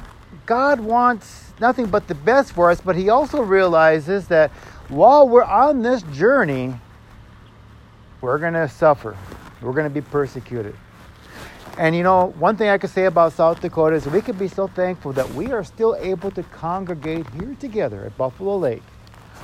God 0.45 0.79
wants 0.79 1.51
nothing 1.59 1.87
but 1.87 2.07
the 2.07 2.15
best 2.15 2.53
for 2.53 2.71
us, 2.71 2.79
but 2.79 2.95
He 2.95 3.09
also 3.09 3.41
realizes 3.41 4.29
that 4.29 4.49
while 4.87 5.27
we're 5.27 5.43
on 5.43 5.81
this 5.81 6.03
journey, 6.03 6.73
we're 8.21 8.37
going 8.37 8.53
to 8.53 8.69
suffer. 8.69 9.17
We're 9.61 9.73
going 9.73 9.83
to 9.83 9.93
be 9.93 9.99
persecuted. 9.99 10.75
And 11.77 11.93
you 11.93 12.03
know, 12.03 12.27
one 12.39 12.55
thing 12.55 12.69
I 12.69 12.77
could 12.77 12.89
say 12.89 13.05
about 13.05 13.33
South 13.33 13.59
Dakota 13.59 13.97
is 13.97 14.05
we 14.07 14.21
could 14.21 14.39
be 14.39 14.47
so 14.47 14.67
thankful 14.67 15.11
that 15.13 15.29
we 15.33 15.51
are 15.51 15.65
still 15.65 15.97
able 15.99 16.31
to 16.31 16.43
congregate 16.43 17.29
here 17.31 17.57
together 17.59 18.05
at 18.05 18.17
Buffalo 18.17 18.55
Lake, 18.55 18.83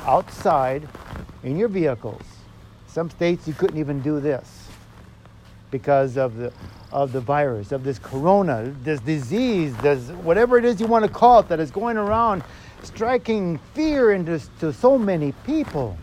outside, 0.05 0.88
in 1.43 1.57
your 1.57 1.67
vehicles. 1.67 2.21
Some 2.88 3.09
states 3.09 3.45
you 3.45 3.53
couldn't 3.53 3.77
even 3.77 4.00
do 4.00 4.21
this 4.21 4.62
because 5.73 6.15
of 6.17 6.37
the 6.37 6.53
of 6.93 7.11
the 7.11 7.19
virus, 7.19 7.71
of 7.71 7.83
this 7.83 7.97
corona, 7.97 8.71
this 8.83 8.99
disease, 9.01 9.75
this 9.77 10.09
whatever 10.21 10.59
it 10.59 10.63
is 10.63 10.79
you 10.79 10.85
want 10.85 11.03
to 11.03 11.11
call 11.11 11.39
it 11.39 11.47
that 11.49 11.59
is 11.59 11.71
going 11.71 11.97
around 11.97 12.43
striking 12.83 13.57
fear 13.73 14.13
into 14.13 14.39
to 14.59 14.71
so 14.71 14.97
many 14.97 15.31
people. 15.45 15.97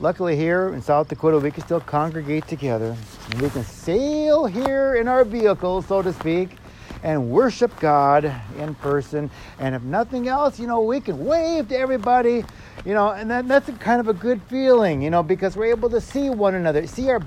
Luckily, 0.00 0.36
here 0.36 0.74
in 0.74 0.82
South 0.82 1.08
Dakota, 1.08 1.38
we 1.38 1.50
can 1.50 1.64
still 1.64 1.80
congregate 1.80 2.46
together. 2.46 2.94
And 3.30 3.40
we 3.40 3.48
can 3.48 3.64
sail 3.64 4.44
here 4.44 4.96
in 4.96 5.08
our 5.08 5.24
vehicles, 5.24 5.86
so 5.86 6.02
to 6.02 6.12
speak, 6.12 6.58
and 7.04 7.30
worship 7.30 7.78
God 7.78 8.24
in 8.58 8.74
person. 8.76 9.30
And 9.60 9.76
if 9.76 9.82
nothing 9.82 10.26
else, 10.26 10.58
you 10.58 10.66
know, 10.66 10.80
we 10.80 11.00
can 11.00 11.24
wave 11.24 11.68
to 11.68 11.78
everybody 11.78 12.44
you 12.84 12.92
know, 12.92 13.10
and 13.10 13.30
that, 13.30 13.48
that's 13.48 13.70
kind 13.78 14.00
of 14.00 14.08
a 14.08 14.12
good 14.12 14.42
feeling, 14.42 15.00
you 15.00 15.08
know, 15.08 15.22
because 15.22 15.56
we're 15.56 15.70
able 15.70 15.88
to 15.90 16.00
see 16.00 16.28
one 16.28 16.54
another, 16.54 16.86
see 16.86 17.08
our 17.08 17.20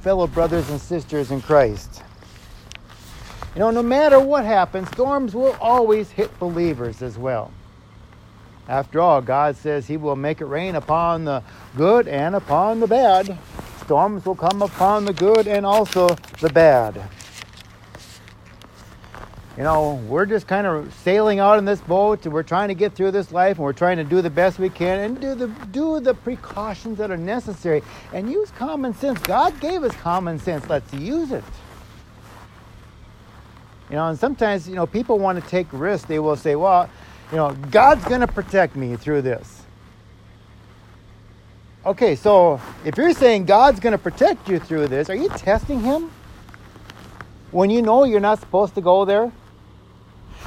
fellow 0.00 0.26
brothers 0.26 0.68
and 0.70 0.80
sisters 0.80 1.30
in 1.30 1.40
Christ. 1.40 2.02
You 3.54 3.60
know, 3.60 3.70
no 3.70 3.82
matter 3.82 4.18
what 4.18 4.44
happens, 4.44 4.88
storms 4.88 5.34
will 5.34 5.56
always 5.60 6.10
hit 6.10 6.36
believers 6.40 7.00
as 7.00 7.16
well. 7.16 7.52
After 8.66 9.00
all, 9.00 9.20
God 9.20 9.56
says 9.56 9.86
He 9.86 9.96
will 9.96 10.16
make 10.16 10.40
it 10.40 10.46
rain 10.46 10.74
upon 10.74 11.24
the 11.24 11.44
good 11.76 12.08
and 12.08 12.34
upon 12.34 12.80
the 12.80 12.88
bad. 12.88 13.38
Storms 13.84 14.24
will 14.24 14.34
come 14.34 14.62
upon 14.62 15.04
the 15.04 15.12
good 15.12 15.46
and 15.46 15.64
also 15.64 16.08
the 16.40 16.48
bad 16.48 17.08
you 19.56 19.62
know, 19.62 19.94
we're 20.08 20.26
just 20.26 20.48
kind 20.48 20.66
of 20.66 20.92
sailing 20.94 21.38
out 21.38 21.58
in 21.58 21.64
this 21.64 21.80
boat 21.80 22.24
and 22.24 22.34
we're 22.34 22.42
trying 22.42 22.68
to 22.68 22.74
get 22.74 22.94
through 22.94 23.12
this 23.12 23.30
life 23.30 23.56
and 23.56 23.64
we're 23.64 23.72
trying 23.72 23.98
to 23.98 24.04
do 24.04 24.20
the 24.20 24.30
best 24.30 24.58
we 24.58 24.68
can 24.68 24.98
and 24.98 25.20
do 25.20 25.36
the 25.36 25.46
do 25.70 26.00
the 26.00 26.12
precautions 26.12 26.98
that 26.98 27.12
are 27.12 27.16
necessary 27.16 27.80
and 28.12 28.30
use 28.30 28.50
common 28.50 28.92
sense. 28.94 29.20
God 29.20 29.58
gave 29.60 29.84
us 29.84 29.94
common 29.96 30.40
sense. 30.40 30.68
Let's 30.68 30.92
use 30.92 31.30
it. 31.30 31.44
You 33.90 33.96
know, 33.96 34.08
and 34.08 34.18
sometimes, 34.18 34.68
you 34.68 34.74
know, 34.74 34.86
people 34.86 35.20
want 35.20 35.40
to 35.40 35.48
take 35.48 35.68
risks. 35.70 36.08
They 36.08 36.18
will 36.18 36.36
say, 36.36 36.56
well, 36.56 36.90
you 37.30 37.36
know, 37.36 37.52
God's 37.70 38.04
going 38.06 38.22
to 38.22 38.26
protect 38.26 38.74
me 38.74 38.96
through 38.96 39.22
this. 39.22 39.62
Okay, 41.86 42.16
so 42.16 42.60
if 42.84 42.96
you're 42.96 43.12
saying 43.12 43.44
God's 43.44 43.78
going 43.78 43.92
to 43.92 43.98
protect 43.98 44.48
you 44.48 44.58
through 44.58 44.88
this, 44.88 45.08
are 45.10 45.14
you 45.14 45.28
testing 45.28 45.80
him? 45.80 46.10
When 47.52 47.70
you 47.70 47.82
know 47.82 48.02
you're 48.02 48.20
not 48.20 48.40
supposed 48.40 48.74
to 48.74 48.80
go 48.80 49.04
there? 49.04 49.30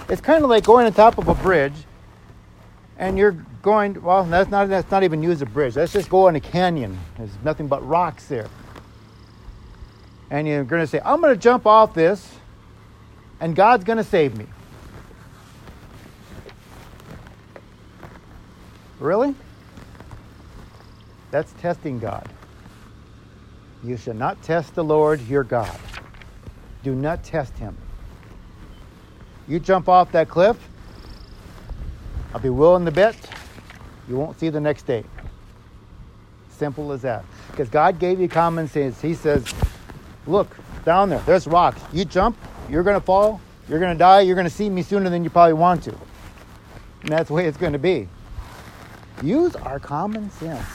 It's 0.09 0.21
kind 0.21 0.43
of 0.43 0.49
like 0.49 0.63
going 0.63 0.85
on 0.85 0.93
top 0.93 1.17
of 1.17 1.27
a 1.27 1.35
bridge 1.35 1.73
and 2.97 3.17
you're 3.17 3.33
going, 3.61 4.01
well, 4.01 4.23
that's 4.23 4.49
not, 4.49 4.69
that's 4.69 4.89
not 4.89 5.03
even 5.03 5.21
use 5.21 5.41
a 5.41 5.45
bridge. 5.45 5.75
Let's 5.75 5.93
just 5.93 6.09
go 6.09 6.27
in 6.27 6.35
a 6.35 6.39
canyon. 6.39 6.97
There's 7.17 7.31
nothing 7.43 7.67
but 7.67 7.85
rocks 7.87 8.27
there. 8.27 8.47
And 10.29 10.47
you're 10.47 10.63
going 10.63 10.81
to 10.81 10.87
say, 10.87 10.99
I'm 11.03 11.21
going 11.21 11.33
to 11.33 11.39
jump 11.39 11.65
off 11.65 11.93
this 11.93 12.35
and 13.39 13.55
God's 13.55 13.83
going 13.83 13.97
to 13.97 14.03
save 14.03 14.37
me. 14.37 14.45
Really? 18.99 19.35
That's 21.29 21.51
testing 21.53 21.99
God. 21.99 22.27
You 23.83 23.95
shall 23.95 24.15
not 24.15 24.41
test 24.41 24.73
the 24.73 24.83
Lord 24.83 25.21
your 25.27 25.43
God. 25.43 25.77
Do 26.83 26.95
not 26.95 27.23
test 27.23 27.57
him. 27.57 27.77
You 29.47 29.59
jump 29.59 29.87
off 29.87 30.11
that 30.11 30.27
cliff, 30.27 30.57
I'll 32.33 32.41
be 32.41 32.49
willing 32.49 32.85
to 32.85 32.91
bet 32.91 33.15
you 34.07 34.15
won't 34.15 34.39
see 34.39 34.49
the 34.49 34.59
next 34.59 34.83
day. 34.83 35.03
Simple 36.49 36.91
as 36.91 37.01
that. 37.01 37.25
Because 37.51 37.69
God 37.69 37.99
gave 37.99 38.19
you 38.19 38.27
common 38.27 38.67
sense. 38.67 39.01
He 39.01 39.13
says, 39.13 39.53
look, 40.25 40.55
down 40.85 41.09
there, 41.09 41.19
there's 41.19 41.45
rocks. 41.45 41.81
You 41.91 42.05
jump, 42.05 42.37
you're 42.69 42.83
going 42.83 42.99
to 42.99 43.05
fall, 43.05 43.41
you're 43.67 43.79
going 43.79 43.93
to 43.93 43.97
die, 43.97 44.21
you're 44.21 44.35
going 44.35 44.47
to 44.47 44.53
see 44.53 44.69
me 44.69 44.81
sooner 44.81 45.09
than 45.09 45.23
you 45.23 45.29
probably 45.29 45.53
want 45.53 45.83
to. 45.83 45.95
And 47.01 47.09
that's 47.09 47.27
the 47.27 47.33
way 47.33 47.47
it's 47.47 47.57
going 47.57 47.73
to 47.73 47.79
be. 47.79 48.07
Use 49.21 49.55
our 49.55 49.79
common 49.79 50.31
sense. 50.31 50.65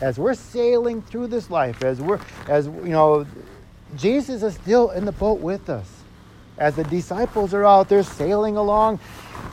As 0.00 0.18
we're 0.18 0.34
sailing 0.34 1.00
through 1.02 1.28
this 1.28 1.50
life, 1.50 1.82
as 1.82 2.00
we're, 2.00 2.20
as, 2.48 2.66
you 2.66 2.88
know, 2.88 3.24
Jesus 3.96 4.42
is 4.42 4.54
still 4.54 4.90
in 4.90 5.04
the 5.04 5.12
boat 5.12 5.38
with 5.38 5.70
us. 5.70 5.88
As 6.58 6.76
the 6.76 6.84
disciples 6.84 7.52
are 7.52 7.64
out 7.64 7.88
there 7.88 8.02
sailing 8.02 8.56
along, 8.56 9.00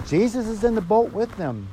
Jesus 0.07 0.47
is 0.47 0.63
in 0.63 0.75
the 0.75 0.81
boat 0.81 1.11
with 1.11 1.35
them. 1.37 1.67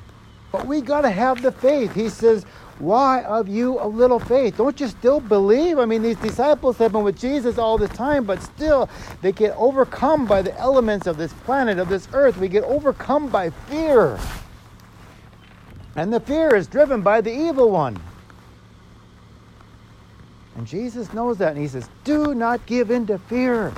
But 0.50 0.66
we 0.66 0.80
got 0.80 1.02
to 1.02 1.10
have 1.10 1.42
the 1.42 1.52
faith. 1.52 1.94
He 1.94 2.08
says, 2.08 2.44
Why 2.78 3.22
of 3.24 3.48
you 3.48 3.78
a 3.80 3.86
little 3.86 4.18
faith? 4.18 4.56
Don't 4.56 4.80
you 4.80 4.88
still 4.88 5.20
believe? 5.20 5.78
I 5.78 5.84
mean, 5.84 6.02
these 6.02 6.16
disciples 6.16 6.78
have 6.78 6.92
been 6.92 7.04
with 7.04 7.18
Jesus 7.18 7.58
all 7.58 7.76
the 7.76 7.88
time, 7.88 8.24
but 8.24 8.42
still 8.42 8.88
they 9.20 9.32
get 9.32 9.54
overcome 9.58 10.26
by 10.26 10.40
the 10.40 10.58
elements 10.58 11.06
of 11.06 11.18
this 11.18 11.32
planet, 11.44 11.78
of 11.78 11.90
this 11.90 12.08
earth. 12.14 12.38
We 12.38 12.48
get 12.48 12.64
overcome 12.64 13.28
by 13.28 13.50
fear. 13.50 14.18
And 15.96 16.12
the 16.12 16.20
fear 16.20 16.54
is 16.54 16.66
driven 16.66 17.02
by 17.02 17.20
the 17.20 17.32
evil 17.32 17.70
one. 17.70 18.00
And 20.56 20.66
Jesus 20.66 21.12
knows 21.12 21.38
that, 21.38 21.52
and 21.52 21.58
he 21.60 21.68
says, 21.68 21.88
Do 22.04 22.34
not 22.34 22.64
give 22.66 22.90
in 22.90 23.06
to 23.08 23.18
fear 23.18 23.72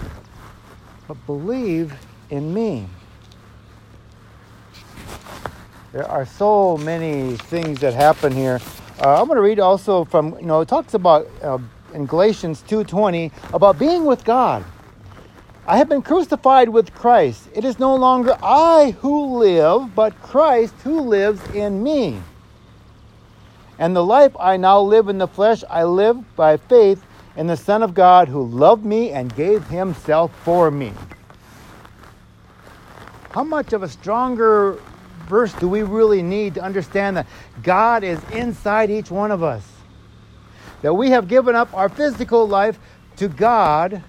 but 1.10 1.26
believe 1.26 1.92
in 2.30 2.54
me. 2.54 2.86
There 5.90 6.06
are 6.06 6.24
so 6.24 6.76
many 6.76 7.36
things 7.36 7.80
that 7.80 7.94
happen 7.94 8.30
here. 8.30 8.60
Uh, 9.02 9.20
I'm 9.20 9.26
going 9.26 9.34
to 9.34 9.42
read 9.42 9.58
also 9.58 10.04
from, 10.04 10.38
you 10.38 10.46
know, 10.46 10.60
it 10.60 10.68
talks 10.68 10.94
about 10.94 11.28
uh, 11.42 11.58
in 11.94 12.06
Galatians 12.06 12.62
2.20 12.68 13.32
about 13.52 13.76
being 13.76 14.04
with 14.04 14.22
God. 14.22 14.64
I 15.66 15.78
have 15.78 15.88
been 15.88 16.00
crucified 16.00 16.68
with 16.68 16.94
Christ. 16.94 17.48
It 17.56 17.64
is 17.64 17.80
no 17.80 17.96
longer 17.96 18.38
I 18.40 18.94
who 19.00 19.36
live, 19.36 19.92
but 19.96 20.16
Christ 20.22 20.76
who 20.84 21.00
lives 21.00 21.42
in 21.52 21.82
me. 21.82 22.22
And 23.80 23.96
the 23.96 24.04
life 24.04 24.36
I 24.38 24.58
now 24.58 24.78
live 24.78 25.08
in 25.08 25.18
the 25.18 25.26
flesh, 25.26 25.64
I 25.68 25.82
live 25.82 26.36
by 26.36 26.56
faith 26.56 27.04
in 27.36 27.46
the 27.46 27.56
Son 27.56 27.82
of 27.82 27.94
God 27.94 28.28
who 28.28 28.44
loved 28.44 28.84
me 28.84 29.10
and 29.10 29.34
gave 29.34 29.66
himself 29.66 30.32
for 30.42 30.70
me. 30.70 30.92
How 33.30 33.44
much 33.44 33.72
of 33.72 33.82
a 33.82 33.88
stronger 33.88 34.78
verse 35.28 35.52
do 35.54 35.68
we 35.68 35.82
really 35.82 36.22
need 36.22 36.54
to 36.54 36.62
understand 36.62 37.16
that 37.16 37.26
God 37.62 38.02
is 38.02 38.18
inside 38.30 38.90
each 38.90 39.10
one 39.10 39.30
of 39.30 39.42
us? 39.42 39.64
That 40.82 40.94
we 40.94 41.10
have 41.10 41.28
given 41.28 41.54
up 41.54 41.72
our 41.72 41.88
physical 41.88 42.48
life 42.48 42.78
to 43.16 43.28
God, 43.28 44.02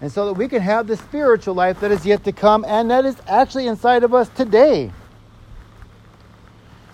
and 0.00 0.10
so 0.10 0.26
that 0.26 0.34
we 0.34 0.48
can 0.48 0.60
have 0.60 0.86
the 0.86 0.96
spiritual 0.96 1.54
life 1.54 1.80
that 1.80 1.90
is 1.90 2.04
yet 2.04 2.24
to 2.24 2.32
come, 2.32 2.64
and 2.66 2.90
that 2.90 3.04
is 3.04 3.16
actually 3.26 3.66
inside 3.66 4.02
of 4.02 4.12
us 4.12 4.28
today. 4.30 4.90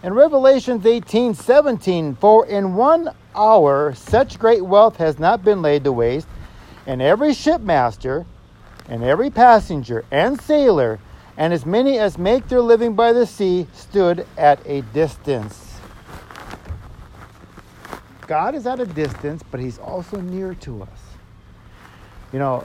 In 0.07 0.15
Revelations 0.15 0.87
18 0.87 1.35
17, 1.35 2.15
for 2.15 2.47
in 2.47 2.77
one 2.77 3.11
hour 3.35 3.93
such 3.93 4.39
great 4.39 4.65
wealth 4.65 4.99
has 4.99 5.19
not 5.19 5.43
been 5.43 5.63
laid 5.63 5.83
to 5.83 5.91
waste, 5.91 6.29
and 6.87 7.03
every 7.03 7.31
shipmaster, 7.31 8.25
and 8.89 9.03
every 9.03 9.31
passenger 9.31 10.05
and 10.13 10.41
sailor, 10.41 11.01
and 11.37 11.53
as 11.53 11.67
many 11.67 11.99
as 11.99 12.19
make 12.19 12.47
their 12.47 12.61
living 12.61 12.95
by 12.95 13.13
the 13.13 13.27
sea, 13.27 13.67
stood 13.73 14.25
at 14.39 14.65
a 14.65 14.83
distance. 14.95 15.75
God 18.29 18.55
is 18.55 18.65
at 18.65 18.79
a 18.79 18.87
distance, 18.87 19.43
but 19.51 19.59
He's 19.59 19.81
also 19.81 20.21
near 20.21 20.55
to 20.55 20.85
us. 20.85 21.01
You 22.33 22.39
know, 22.39 22.65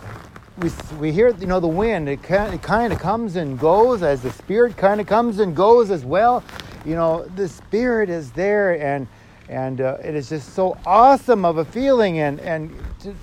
we, 0.59 0.69
we 0.99 1.11
hear, 1.11 1.29
you 1.29 1.47
know, 1.47 1.59
the 1.59 1.67
wind, 1.67 2.07
it 2.07 2.21
kind, 2.21 2.53
it 2.53 2.61
kind 2.61 2.93
of 2.93 2.99
comes 2.99 3.35
and 3.35 3.57
goes 3.57 4.03
as 4.03 4.21
the 4.21 4.31
Spirit 4.31 4.77
kind 4.77 5.01
of 5.01 5.07
comes 5.07 5.39
and 5.39 5.55
goes 5.55 5.89
as 5.89 6.05
well. 6.05 6.43
You 6.85 6.95
know, 6.95 7.25
the 7.35 7.47
Spirit 7.47 8.09
is 8.09 8.31
there 8.31 8.79
and 8.81 9.07
and 9.49 9.81
uh, 9.81 9.97
it 10.03 10.15
is 10.15 10.29
just 10.29 10.53
so 10.53 10.77
awesome 10.85 11.43
of 11.43 11.57
a 11.57 11.65
feeling 11.65 12.19
and 12.19 12.39
and 12.39 12.73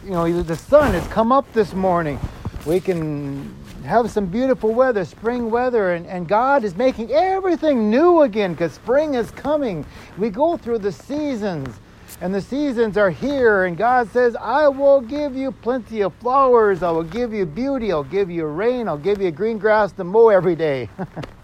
you 0.05 0.11
know 0.11 0.43
the 0.43 0.57
sun 0.57 0.93
has 0.93 1.07
come 1.09 1.33
up 1.33 1.51
this 1.53 1.75
morning. 1.75 2.21
We 2.67 2.81
can 2.81 3.55
have 3.85 4.11
some 4.11 4.27
beautiful 4.27 4.75
weather 4.75 5.05
spring 5.05 5.51
weather 5.51 5.95
and, 5.95 6.07
and 6.07 6.29
god 6.29 6.65
is 6.65 6.77
making 6.77 7.11
everything 7.13 7.89
new 7.89 8.21
again 8.23 8.53
because 8.53 8.73
spring 8.73 9.15
is 9.15 9.31
coming. 9.31 9.85
We 10.19 10.31
go 10.31 10.57
through 10.57 10.79
the 10.79 10.93
seasons 10.93 11.75
and 12.21 12.35
the 12.35 12.43
seasons 12.43 12.97
are 12.97 13.11
here 13.11 13.65
and 13.65 13.77
god 13.77 14.11
says 14.11 14.37
i 14.41 14.67
will 14.69 15.01
give 15.01 15.35
you 15.35 15.51
plenty 15.51 16.03
of 16.03 16.13
flowers. 16.15 16.83
I 16.83 16.91
will 16.91 17.05
give 17.05 17.33
you 17.33 17.47
beauty. 17.47 17.91
I'll 17.91 18.05
give 18.05 18.31
you 18.31 18.45
rain. 18.47 18.87
I'll 18.87 18.99
give 18.99 19.21
you 19.21 19.31
green 19.31 19.59
grass 19.59 19.93
to 19.93 20.05
mow 20.05 20.29
every 20.29 20.57
day 20.57 20.89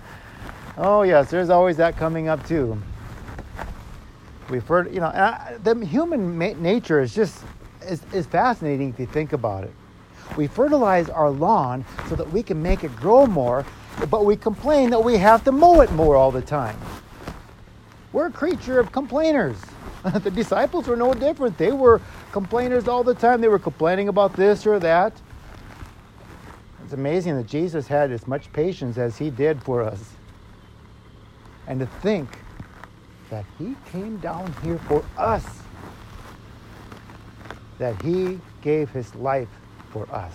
oh 0.78 1.02
yes 1.02 1.30
there's 1.30 1.50
always 1.50 1.76
that 1.76 1.96
coming 1.96 2.28
up 2.28 2.46
too 2.46 2.80
we've 4.50 4.66
heard 4.66 4.92
you 4.92 5.00
know 5.00 5.06
I, 5.06 5.56
the 5.62 5.84
human 5.84 6.36
ma- 6.38 6.54
nature 6.58 7.00
is 7.00 7.14
just 7.14 7.44
is, 7.82 8.02
is 8.12 8.26
fascinating 8.26 8.90
if 8.90 8.98
you 8.98 9.06
think 9.06 9.32
about 9.32 9.64
it 9.64 9.72
we 10.36 10.46
fertilize 10.46 11.08
our 11.08 11.30
lawn 11.30 11.84
so 12.08 12.14
that 12.16 12.30
we 12.30 12.42
can 12.42 12.62
make 12.62 12.84
it 12.84 12.94
grow 12.96 13.26
more 13.26 13.64
but 14.10 14.24
we 14.24 14.36
complain 14.36 14.90
that 14.90 15.02
we 15.02 15.16
have 15.16 15.44
to 15.44 15.52
mow 15.52 15.80
it 15.80 15.92
more 15.92 16.16
all 16.16 16.30
the 16.30 16.42
time 16.42 16.78
we're 18.12 18.26
a 18.26 18.32
creature 18.32 18.78
of 18.78 18.90
complainers 18.92 19.56
the 20.22 20.30
disciples 20.30 20.86
were 20.86 20.96
no 20.96 21.14
different. 21.14 21.56
They 21.56 21.72
were 21.72 22.00
complainers 22.30 22.88
all 22.88 23.02
the 23.02 23.14
time. 23.14 23.40
They 23.40 23.48
were 23.48 23.58
complaining 23.58 24.08
about 24.08 24.36
this 24.36 24.66
or 24.66 24.78
that. 24.80 25.18
It's 26.84 26.92
amazing 26.92 27.36
that 27.36 27.46
Jesus 27.46 27.88
had 27.88 28.10
as 28.12 28.26
much 28.26 28.52
patience 28.52 28.98
as 28.98 29.16
he 29.16 29.30
did 29.30 29.62
for 29.62 29.82
us. 29.82 30.10
And 31.66 31.80
to 31.80 31.86
think 31.86 32.28
that 33.30 33.44
he 33.58 33.74
came 33.90 34.18
down 34.18 34.54
here 34.62 34.78
for 34.78 35.04
us, 35.16 35.44
that 37.78 38.00
he 38.02 38.40
gave 38.62 38.90
his 38.90 39.14
life 39.14 39.48
for 39.90 40.10
us 40.12 40.34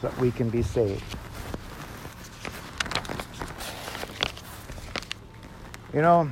so 0.00 0.08
that 0.08 0.18
we 0.18 0.30
can 0.30 0.48
be 0.48 0.62
saved. 0.62 1.02
You 5.92 6.02
know, 6.02 6.30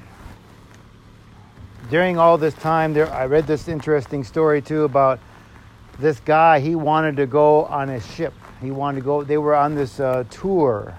during 1.90 2.18
all 2.18 2.36
this 2.36 2.54
time, 2.54 2.92
there 2.92 3.10
I 3.12 3.26
read 3.26 3.46
this 3.46 3.68
interesting 3.68 4.22
story 4.22 4.60
too 4.60 4.84
about 4.84 5.18
this 5.98 6.20
guy. 6.20 6.60
He 6.60 6.74
wanted 6.74 7.16
to 7.16 7.26
go 7.26 7.64
on 7.64 7.88
a 7.90 8.00
ship. 8.00 8.34
He 8.60 8.70
wanted 8.70 9.00
to 9.00 9.04
go. 9.04 9.24
They 9.24 9.38
were 9.38 9.54
on 9.54 9.74
this 9.74 9.98
uh, 9.98 10.24
tour 10.30 10.94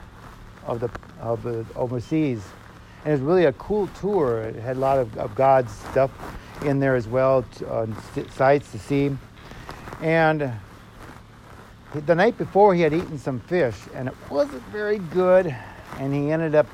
of 0.65 0.79
the 0.79 0.89
of 1.19 1.43
the 1.43 1.65
overseas, 1.75 2.41
and 3.03 3.13
it's 3.13 3.21
really 3.21 3.45
a 3.45 3.53
cool 3.53 3.87
tour. 3.99 4.41
It 4.41 4.55
had 4.55 4.77
a 4.77 4.79
lot 4.79 4.97
of, 4.97 5.17
of 5.17 5.33
God's 5.35 5.71
stuff 5.71 6.11
in 6.63 6.79
there 6.79 6.95
as 6.95 7.07
well, 7.07 7.45
uh, 7.67 7.87
sights 8.31 8.71
to 8.71 8.79
see. 8.79 9.15
And 10.01 10.51
the 11.93 12.15
night 12.15 12.37
before, 12.37 12.75
he 12.75 12.81
had 12.81 12.93
eaten 12.93 13.17
some 13.17 13.39
fish, 13.39 13.75
and 13.93 14.07
it 14.07 14.13
wasn't 14.29 14.63
very 14.63 14.99
good, 14.99 15.55
and 15.99 16.13
he 16.13 16.31
ended 16.31 16.55
up 16.55 16.67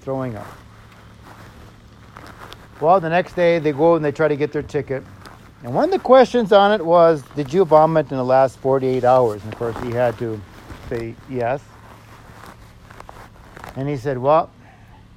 throwing 0.00 0.36
up. 0.36 0.46
Well, 2.80 3.00
the 3.00 3.08
next 3.08 3.34
day 3.34 3.58
they 3.58 3.72
go 3.72 3.94
and 3.94 4.04
they 4.04 4.12
try 4.12 4.28
to 4.28 4.36
get 4.36 4.52
their 4.52 4.62
ticket. 4.62 5.04
And 5.62 5.72
one 5.72 5.84
of 5.84 5.90
the 5.92 6.00
questions 6.00 6.52
on 6.52 6.72
it 6.72 6.84
was, 6.84 7.22
Did 7.36 7.52
you 7.52 7.64
vomit 7.64 8.10
in 8.10 8.16
the 8.16 8.24
last 8.24 8.58
48 8.58 9.04
hours? 9.04 9.42
And 9.44 9.52
of 9.52 9.58
course, 9.58 9.76
he 9.84 9.92
had 9.92 10.18
to 10.18 10.40
say 10.88 11.14
yes. 11.30 11.62
And 13.76 13.88
he 13.88 13.96
said, 13.96 14.18
Well, 14.18 14.50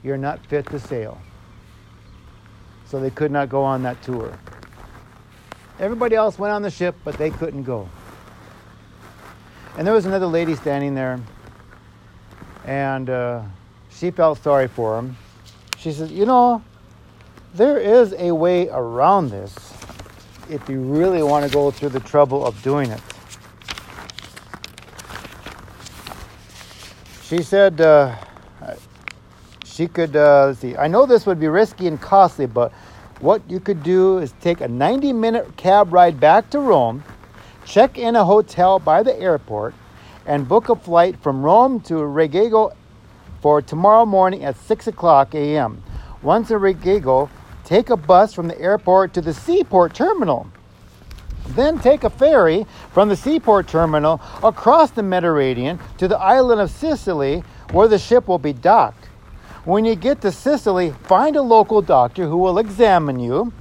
you're 0.06 0.18
not 0.18 0.46
fit 0.46 0.68
to 0.68 0.80
sail. 0.80 1.20
So 2.86 3.00
they 3.00 3.10
could 3.10 3.32
not 3.32 3.50
go 3.50 3.63
on 3.63 3.82
that 3.84 4.02
tour. 4.04 4.38
Everybody 5.80 6.15
else 6.15 6.38
went 6.38 6.54
on 6.54 6.62
the 6.62 6.70
ship, 6.70 6.96
but 7.04 7.18
they 7.18 7.32
couldn't 7.32 7.63
go. 7.63 7.89
And 9.78 9.86
there 9.86 9.96
was 9.96 10.06
another 10.06 10.28
lady 10.28 10.56
standing 10.56 10.94
there, 10.94 11.20
and 12.65 13.10
uh, 13.10 13.41
she 13.89 14.12
felt 14.12 14.41
sorry 14.44 14.68
for 14.68 15.00
him. 15.00 15.18
She 15.80 15.91
said, 15.91 16.12
You 16.12 16.28
know, 16.28 16.63
there 17.56 17.80
is 17.80 18.13
a 18.13 18.32
way 18.32 18.70
around 18.70 19.32
this 19.32 19.56
if 20.50 20.70
you 20.70 20.82
really 20.82 21.24
want 21.24 21.46
to 21.46 21.52
go 21.52 21.72
through 21.72 21.89
the 21.89 22.00
trouble 22.00 22.46
of 22.46 22.62
doing 22.62 22.91
it. 22.91 23.02
She 27.24 27.41
said 27.41 27.82
uh, 27.82 28.15
she 29.76 29.88
could 29.88 30.16
uh, 30.16 30.54
see. 30.54 30.78
I 30.78 30.88
know 30.88 31.06
this 31.06 31.26
would 31.26 31.40
be 31.40 31.50
risky 31.50 31.88
and 31.88 32.00
costly, 32.00 32.46
but 32.46 32.72
what 33.20 33.42
you 33.50 33.60
could 33.60 33.84
do 33.84 34.20
is 34.20 34.34
take 34.40 34.62
a 34.62 34.68
90 34.68 35.12
minute 35.12 35.58
cab 35.58 35.92
ride 35.92 36.18
back 36.18 36.50
to 36.52 36.60
Rome, 36.60 37.04
check 37.66 37.98
in 37.98 38.16
a 38.16 38.24
hotel 38.24 38.80
by 38.80 39.04
the 39.04 39.20
airport, 39.20 39.74
and 40.26 40.48
book 40.48 40.70
a 40.70 40.76
flight 40.76 41.18
from 41.22 41.44
Rome 41.44 41.82
to 41.82 42.06
Reggio 42.06 42.72
for 43.42 43.62
tomorrow 43.62 44.06
morning 44.06 44.46
at 44.46 44.56
6 44.56 44.88
o'clock 44.88 45.36
a.m. 45.36 45.84
Once 46.22 46.52
in 46.52 46.58
Reggio, 46.58 47.30
take 47.66 47.90
a 47.90 47.98
bus 47.98 48.34
from 48.34 48.48
the 48.48 48.60
airport 48.60 49.14
to 49.14 49.22
the 49.22 49.34
seaport 49.34 49.94
terminal. 49.94 50.48
Then 51.50 51.80
take 51.80 52.06
a 52.06 52.10
ferry 52.10 52.66
from 52.92 53.10
the 53.10 53.16
seaport 53.16 53.68
terminal 53.68 54.22
across 54.42 54.92
the 54.92 55.04
Mediterranean 55.04 55.80
to 55.98 56.08
the 56.08 56.18
island 56.18 56.62
of 56.62 56.72
Sicily 56.72 57.44
where 57.72 57.88
the 57.88 58.00
ship 58.00 58.28
will 58.28 58.40
be 58.40 58.54
docked. 58.54 59.05
When 59.65 59.84
you 59.84 59.95
get 59.95 60.21
to 60.21 60.32
Sicily, 60.32 60.91
find 60.91 61.36
a 61.36 61.41
local 61.41 61.82
doctor 61.82 62.28
who 62.28 62.38
will 62.38 62.60
examine 62.60 63.19
you. 63.19 63.51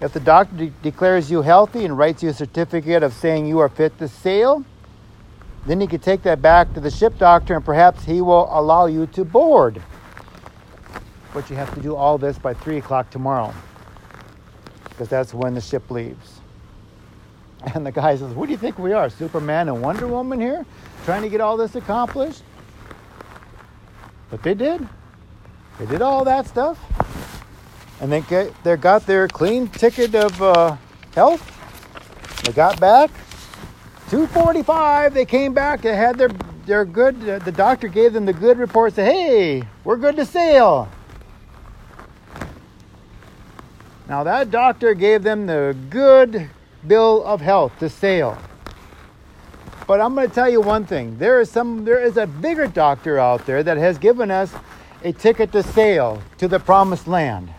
If 0.00 0.12
the 0.12 0.20
doctor 0.20 0.56
de- 0.56 0.72
declares 0.82 1.30
you 1.30 1.42
healthy 1.42 1.84
and 1.84 1.96
writes 1.96 2.22
you 2.22 2.30
a 2.30 2.34
certificate 2.34 3.02
of 3.02 3.12
saying 3.12 3.46
you 3.46 3.60
are 3.60 3.68
fit 3.68 3.96
to 3.98 4.08
sail, 4.08 4.64
then 5.66 5.80
you 5.80 5.86
can 5.86 6.00
take 6.00 6.22
that 6.22 6.42
back 6.42 6.72
to 6.74 6.80
the 6.80 6.90
ship 6.90 7.18
doctor 7.18 7.54
and 7.54 7.64
perhaps 7.64 8.04
he 8.04 8.20
will 8.20 8.48
allow 8.50 8.86
you 8.86 9.06
to 9.08 9.24
board 9.24 9.82
but 11.36 11.50
you 11.50 11.56
have 11.56 11.74
to 11.74 11.82
do 11.82 11.94
all 11.94 12.16
this 12.16 12.38
by 12.38 12.54
3 12.54 12.78
o'clock 12.78 13.10
tomorrow 13.10 13.52
because 14.88 15.06
that's 15.06 15.34
when 15.34 15.52
the 15.52 15.60
ship 15.60 15.90
leaves. 15.90 16.40
And 17.74 17.84
the 17.84 17.92
guy 17.92 18.16
says, 18.16 18.32
What 18.32 18.46
do 18.46 18.52
you 18.52 18.58
think 18.58 18.78
we 18.78 18.94
are, 18.94 19.10
Superman 19.10 19.68
and 19.68 19.82
Wonder 19.82 20.06
Woman 20.06 20.40
here, 20.40 20.64
trying 21.04 21.20
to 21.20 21.28
get 21.28 21.42
all 21.42 21.58
this 21.58 21.74
accomplished? 21.74 22.42
But 24.30 24.42
they 24.42 24.54
did. 24.54 24.86
They 25.78 25.86
did 25.86 26.02
all 26.02 26.24
that 26.24 26.46
stuff. 26.46 26.78
And 28.00 28.10
they, 28.10 28.20
get, 28.22 28.52
they 28.64 28.76
got 28.76 29.06
their 29.06 29.28
clean 29.28 29.68
ticket 29.68 30.14
of 30.14 30.42
uh, 30.42 30.76
health. 31.14 31.52
They 32.44 32.52
got 32.52 32.80
back. 32.80 33.10
245, 34.10 35.14
they 35.14 35.24
came 35.24 35.52
back. 35.52 35.82
They 35.82 35.96
had 35.96 36.16
their, 36.16 36.28
their 36.64 36.84
good, 36.84 37.28
uh, 37.28 37.38
the 37.40 37.52
doctor 37.52 37.88
gave 37.88 38.12
them 38.12 38.24
the 38.24 38.32
good 38.32 38.58
report. 38.58 38.94
Said, 38.94 39.12
hey, 39.12 39.62
we're 39.84 39.96
good 39.96 40.16
to 40.16 40.24
sail. 40.24 40.88
Now, 44.08 44.22
that 44.22 44.52
doctor 44.52 44.94
gave 44.94 45.24
them 45.24 45.46
the 45.46 45.76
good 45.90 46.48
bill 46.86 47.24
of 47.24 47.40
health 47.40 47.72
to 47.80 47.88
sail. 47.88 48.38
But 49.86 50.00
I'm 50.00 50.14
going 50.14 50.28
to 50.28 50.34
tell 50.34 50.48
you 50.48 50.60
one 50.60 50.84
thing. 50.84 51.16
There 51.18 51.40
is 51.40 51.50
some 51.50 51.84
there 51.84 52.00
is 52.00 52.16
a 52.16 52.26
bigger 52.26 52.66
doctor 52.66 53.18
out 53.18 53.46
there 53.46 53.62
that 53.62 53.76
has 53.76 53.98
given 53.98 54.30
us 54.30 54.52
a 55.04 55.12
ticket 55.12 55.52
to 55.52 55.62
sail 55.62 56.20
to 56.38 56.48
the 56.48 56.58
promised 56.58 57.06
land. 57.06 57.52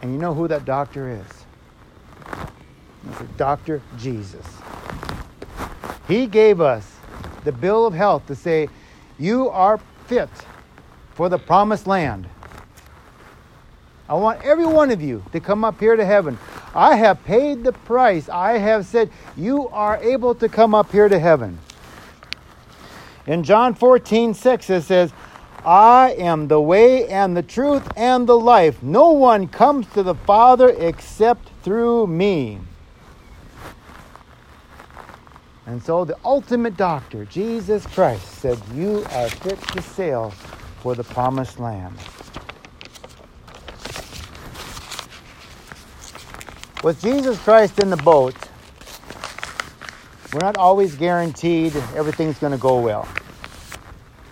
And 0.00 0.12
you 0.12 0.18
know 0.18 0.34
who 0.34 0.46
that 0.48 0.64
doctor 0.64 1.10
is? 1.10 2.46
It's 3.10 3.32
Dr. 3.36 3.82
Jesus. 3.98 4.46
He 6.06 6.26
gave 6.26 6.60
us 6.60 6.96
the 7.44 7.52
bill 7.52 7.86
of 7.86 7.94
health 7.94 8.26
to 8.26 8.34
say, 8.34 8.68
You 9.18 9.48
are 9.50 9.78
fit 10.06 10.30
for 11.14 11.28
the 11.28 11.38
promised 11.38 11.86
land. 11.86 12.28
I 14.08 14.14
want 14.14 14.42
every 14.44 14.66
one 14.66 14.90
of 14.90 15.00
you 15.00 15.24
to 15.32 15.40
come 15.40 15.64
up 15.64 15.80
here 15.80 15.96
to 15.96 16.04
heaven. 16.04 16.38
I 16.74 16.96
have 16.96 17.22
paid 17.24 17.64
the 17.64 17.72
price. 17.72 18.28
I 18.28 18.58
have 18.58 18.86
said, 18.86 19.10
You 19.36 19.68
are 19.68 19.98
able 19.98 20.34
to 20.36 20.48
come 20.48 20.74
up 20.74 20.90
here 20.90 21.08
to 21.08 21.18
heaven. 21.18 21.58
In 23.26 23.44
John 23.44 23.74
14, 23.74 24.34
6, 24.34 24.70
it 24.70 24.82
says, 24.82 25.12
I 25.64 26.16
am 26.18 26.48
the 26.48 26.60
way 26.60 27.06
and 27.08 27.36
the 27.36 27.42
truth 27.42 27.86
and 27.96 28.26
the 28.26 28.38
life. 28.38 28.82
No 28.82 29.10
one 29.10 29.46
comes 29.46 29.86
to 29.88 30.02
the 30.02 30.14
Father 30.14 30.70
except 30.70 31.50
through 31.62 32.08
me. 32.08 32.58
And 35.66 35.80
so 35.80 36.04
the 36.04 36.18
ultimate 36.24 36.76
doctor, 36.76 37.24
Jesus 37.26 37.86
Christ, 37.86 38.26
said, 38.40 38.60
You 38.74 39.04
are 39.12 39.28
fit 39.28 39.60
to 39.68 39.82
sail 39.82 40.30
for 40.80 40.96
the 40.96 41.04
promised 41.04 41.60
land. 41.60 41.96
With 46.82 47.00
Jesus 47.00 47.38
Christ 47.38 47.78
in 47.78 47.90
the 47.90 47.96
boat, 47.98 48.34
we're 50.32 50.40
not 50.40 50.56
always 50.56 50.96
guaranteed 50.96 51.76
everything's 51.94 52.40
going 52.40 52.50
to 52.50 52.58
go 52.58 52.80
well. 52.80 53.06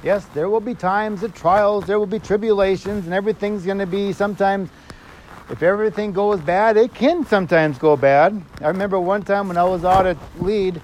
Yes, 0.03 0.25
there 0.35 0.49
will 0.49 0.61
be 0.61 0.75
times 0.75 1.23
of 1.23 1.33
trials, 1.33 1.87
there 1.87 2.01
will 2.01 2.07
be 2.07 2.19
tribulations, 2.19 3.05
and 3.05 3.15
everything's 3.15 3.65
going 3.65 3.79
to 3.79 3.87
be 3.87 4.13
sometimes, 4.13 4.69
if 5.49 5.63
everything 5.63 6.13
goes 6.13 6.41
bad, 6.41 6.77
it 6.77 6.93
can 6.93 7.25
sometimes 7.25 7.79
go 7.79 7.97
bad. 7.97 8.43
I 8.61 8.67
remember 8.67 8.99
one 8.99 9.23
time 9.23 9.47
when 9.47 9.57
I 9.57 9.65
was 9.65 9.85
out 9.85 10.07
at 10.07 10.17
Lead 10.41 10.83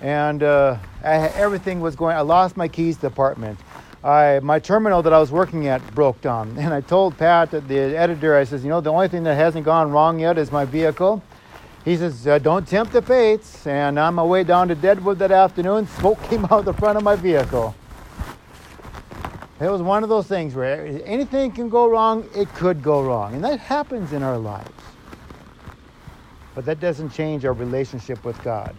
and 0.00 0.42
uh, 0.42 0.78
I, 1.04 1.28
everything 1.28 1.80
was 1.80 1.94
going, 1.94 2.16
I 2.16 2.22
lost 2.22 2.56
my 2.56 2.68
keys 2.68 2.94
to 2.96 3.02
the 3.02 3.06
apartment. 3.08 3.58
I, 4.04 4.40
my 4.40 4.58
terminal 4.58 5.00
that 5.02 5.12
I 5.12 5.20
was 5.20 5.30
working 5.30 5.68
at 5.68 5.80
broke 5.94 6.20
down. 6.20 6.56
And 6.58 6.74
I 6.74 6.80
told 6.80 7.16
Pat, 7.16 7.50
the 7.50 7.78
editor, 7.96 8.36
I 8.36 8.44
says, 8.44 8.64
you 8.64 8.70
know, 8.70 8.80
the 8.80 8.90
only 8.90 9.08
thing 9.08 9.22
that 9.24 9.34
hasn't 9.34 9.64
gone 9.64 9.90
wrong 9.92 10.18
yet 10.18 10.38
is 10.38 10.50
my 10.50 10.64
vehicle. 10.64 11.22
He 11.84 11.96
says, 11.96 12.26
uh, 12.26 12.38
don't 12.38 12.66
tempt 12.66 12.92
the 12.92 13.02
fates. 13.02 13.66
And 13.66 13.98
on 13.98 14.14
my 14.14 14.24
way 14.24 14.44
down 14.44 14.68
to 14.68 14.74
Deadwood 14.74 15.18
that 15.18 15.32
afternoon, 15.32 15.86
smoke 15.98 16.22
came 16.24 16.44
out 16.46 16.64
the 16.64 16.74
front 16.74 16.96
of 16.96 17.04
my 17.04 17.16
vehicle. 17.16 17.74
It 19.60 19.70
was 19.70 19.80
one 19.82 20.02
of 20.02 20.08
those 20.08 20.26
things 20.26 20.56
where 20.56 20.84
anything 21.04 21.52
can 21.52 21.68
go 21.68 21.88
wrong, 21.88 22.28
it 22.34 22.52
could 22.54 22.82
go 22.82 23.00
wrong. 23.02 23.34
And 23.34 23.44
that 23.44 23.60
happens 23.60 24.12
in 24.12 24.24
our 24.24 24.36
lives. 24.36 24.70
But 26.56 26.64
that 26.64 26.80
doesn't 26.80 27.10
change 27.10 27.44
our 27.44 27.52
relationship 27.52 28.24
with 28.24 28.42
God. 28.42 28.74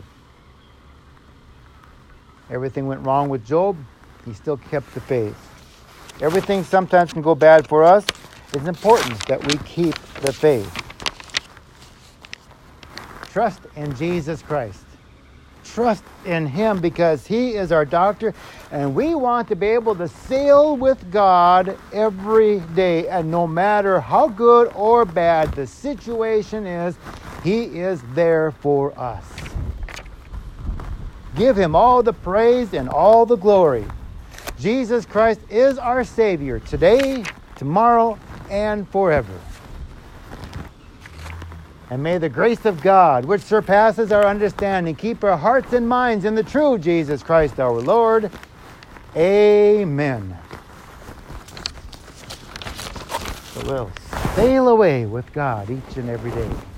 Everything 2.49 2.85
went 2.85 3.05
wrong 3.05 3.29
with 3.29 3.45
Job, 3.45 3.77
he 4.25 4.33
still 4.33 4.57
kept 4.57 4.93
the 4.93 5.01
faith. 5.01 5.35
Everything 6.21 6.63
sometimes 6.63 7.11
can 7.11 7.21
go 7.21 7.35
bad 7.35 7.67
for 7.67 7.83
us. 7.83 8.05
It's 8.53 8.67
important 8.67 9.25
that 9.27 9.45
we 9.45 9.57
keep 9.65 9.95
the 10.21 10.31
faith. 10.31 10.71
Trust 13.31 13.61
in 13.75 13.95
Jesus 13.95 14.41
Christ 14.41 14.85
trust 15.73 16.03
in 16.25 16.45
Him 16.45 16.79
because 16.79 17.25
He 17.25 17.55
is 17.55 17.71
our 17.71 17.85
doctor, 17.85 18.33
and 18.71 18.93
we 18.93 19.15
want 19.15 19.47
to 19.47 19.55
be 19.55 19.67
able 19.67 19.95
to 19.95 20.07
sail 20.07 20.77
with 20.77 21.11
God 21.11 21.77
every 21.91 22.59
day. 22.75 23.07
And 23.07 23.31
no 23.31 23.47
matter 23.47 23.99
how 23.99 24.27
good 24.27 24.71
or 24.75 25.05
bad 25.05 25.53
the 25.53 25.65
situation 25.67 26.65
is, 26.65 26.97
He 27.43 27.63
is 27.79 28.01
there 28.13 28.51
for 28.51 28.97
us. 28.97 29.25
Give 31.35 31.57
Him 31.57 31.75
all 31.75 32.03
the 32.03 32.13
praise 32.13 32.73
and 32.73 32.89
all 32.89 33.25
the 33.25 33.37
glory. 33.37 33.85
Jesus 34.63 35.05
Christ 35.05 35.41
is 35.49 35.77
our 35.77 36.05
Savior 36.05 36.57
today, 36.57 37.25
tomorrow, 37.57 38.17
and 38.49 38.87
forever. 38.87 39.37
And 41.89 42.01
may 42.01 42.17
the 42.17 42.29
grace 42.29 42.63
of 42.63 42.81
God, 42.81 43.25
which 43.25 43.41
surpasses 43.41 44.13
our 44.13 44.25
understanding, 44.25 44.95
keep 44.95 45.21
our 45.25 45.35
hearts 45.35 45.73
and 45.73 45.85
minds 45.85 46.23
in 46.23 46.33
the 46.33 46.43
true 46.43 46.77
Jesus 46.77 47.21
Christ 47.21 47.59
our 47.59 47.73
Lord. 47.73 48.31
Amen. 49.17 50.37
So 53.51 53.65
we'll 53.65 53.91
sail 54.33 54.69
away 54.69 55.05
with 55.05 55.29
God 55.33 55.69
each 55.69 55.97
and 55.97 56.09
every 56.09 56.31
day. 56.31 56.72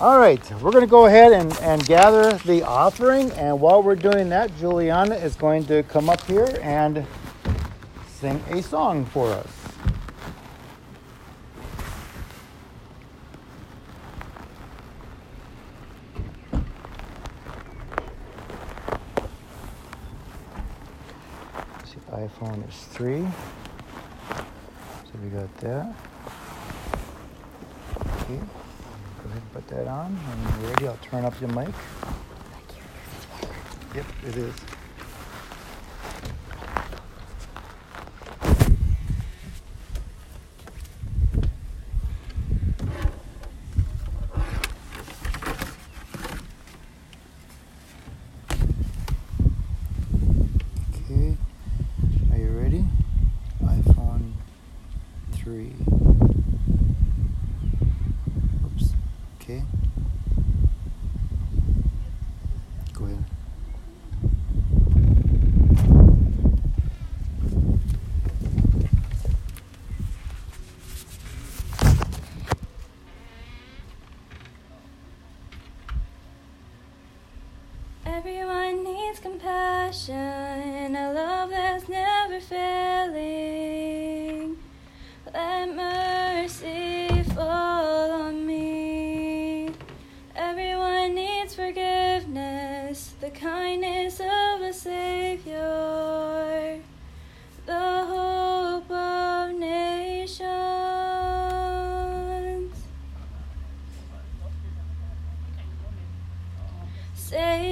All 0.00 0.18
right, 0.18 0.40
we're 0.62 0.70
going 0.70 0.82
to 0.82 0.90
go 0.90 1.04
ahead 1.04 1.30
and, 1.32 1.54
and 1.58 1.84
gather 1.84 2.32
the 2.46 2.62
offering. 2.62 3.30
And 3.32 3.60
while 3.60 3.82
we're 3.82 3.96
doing 3.96 4.30
that, 4.30 4.50
Juliana 4.58 5.14
is 5.14 5.36
going 5.36 5.66
to 5.66 5.82
come 5.82 6.08
up 6.08 6.24
here 6.24 6.58
and 6.62 7.06
sing 8.08 8.42
a 8.48 8.62
song 8.62 9.04
for 9.04 9.30
us. 9.30 9.46
See, 21.84 21.98
iPhone 22.10 22.66
is 22.66 22.84
3. 22.84 23.26
So 25.04 25.18
we 25.22 25.28
got 25.28 25.54
that. 25.58 25.94
Okay, 28.22 28.40
put 29.52 29.66
that 29.68 29.88
on. 29.88 30.14
When 30.14 30.62
you're 30.62 30.70
ready, 30.72 30.88
I'll 30.88 30.98
turn 31.02 31.24
up 31.24 31.40
your 31.40 31.50
mic. 31.50 31.74
Yep, 33.94 34.06
it 34.26 34.36
is. 34.36 34.54
Take 107.30 107.69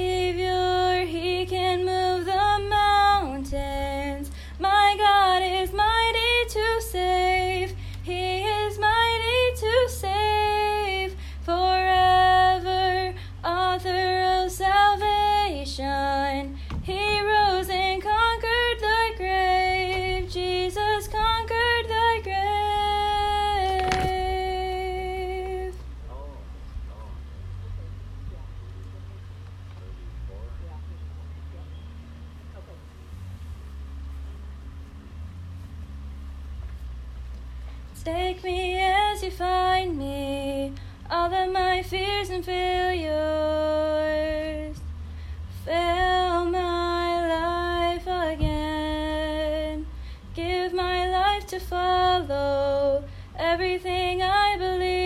to 51.59 51.65
follow 51.65 53.05
everything 53.37 54.23
I 54.23 54.57
believe 54.59 54.98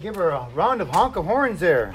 give 0.00 0.16
her 0.16 0.30
a 0.30 0.48
round 0.54 0.80
of 0.80 0.88
honk 0.88 1.16
of 1.16 1.26
horns 1.26 1.60
there. 1.60 1.92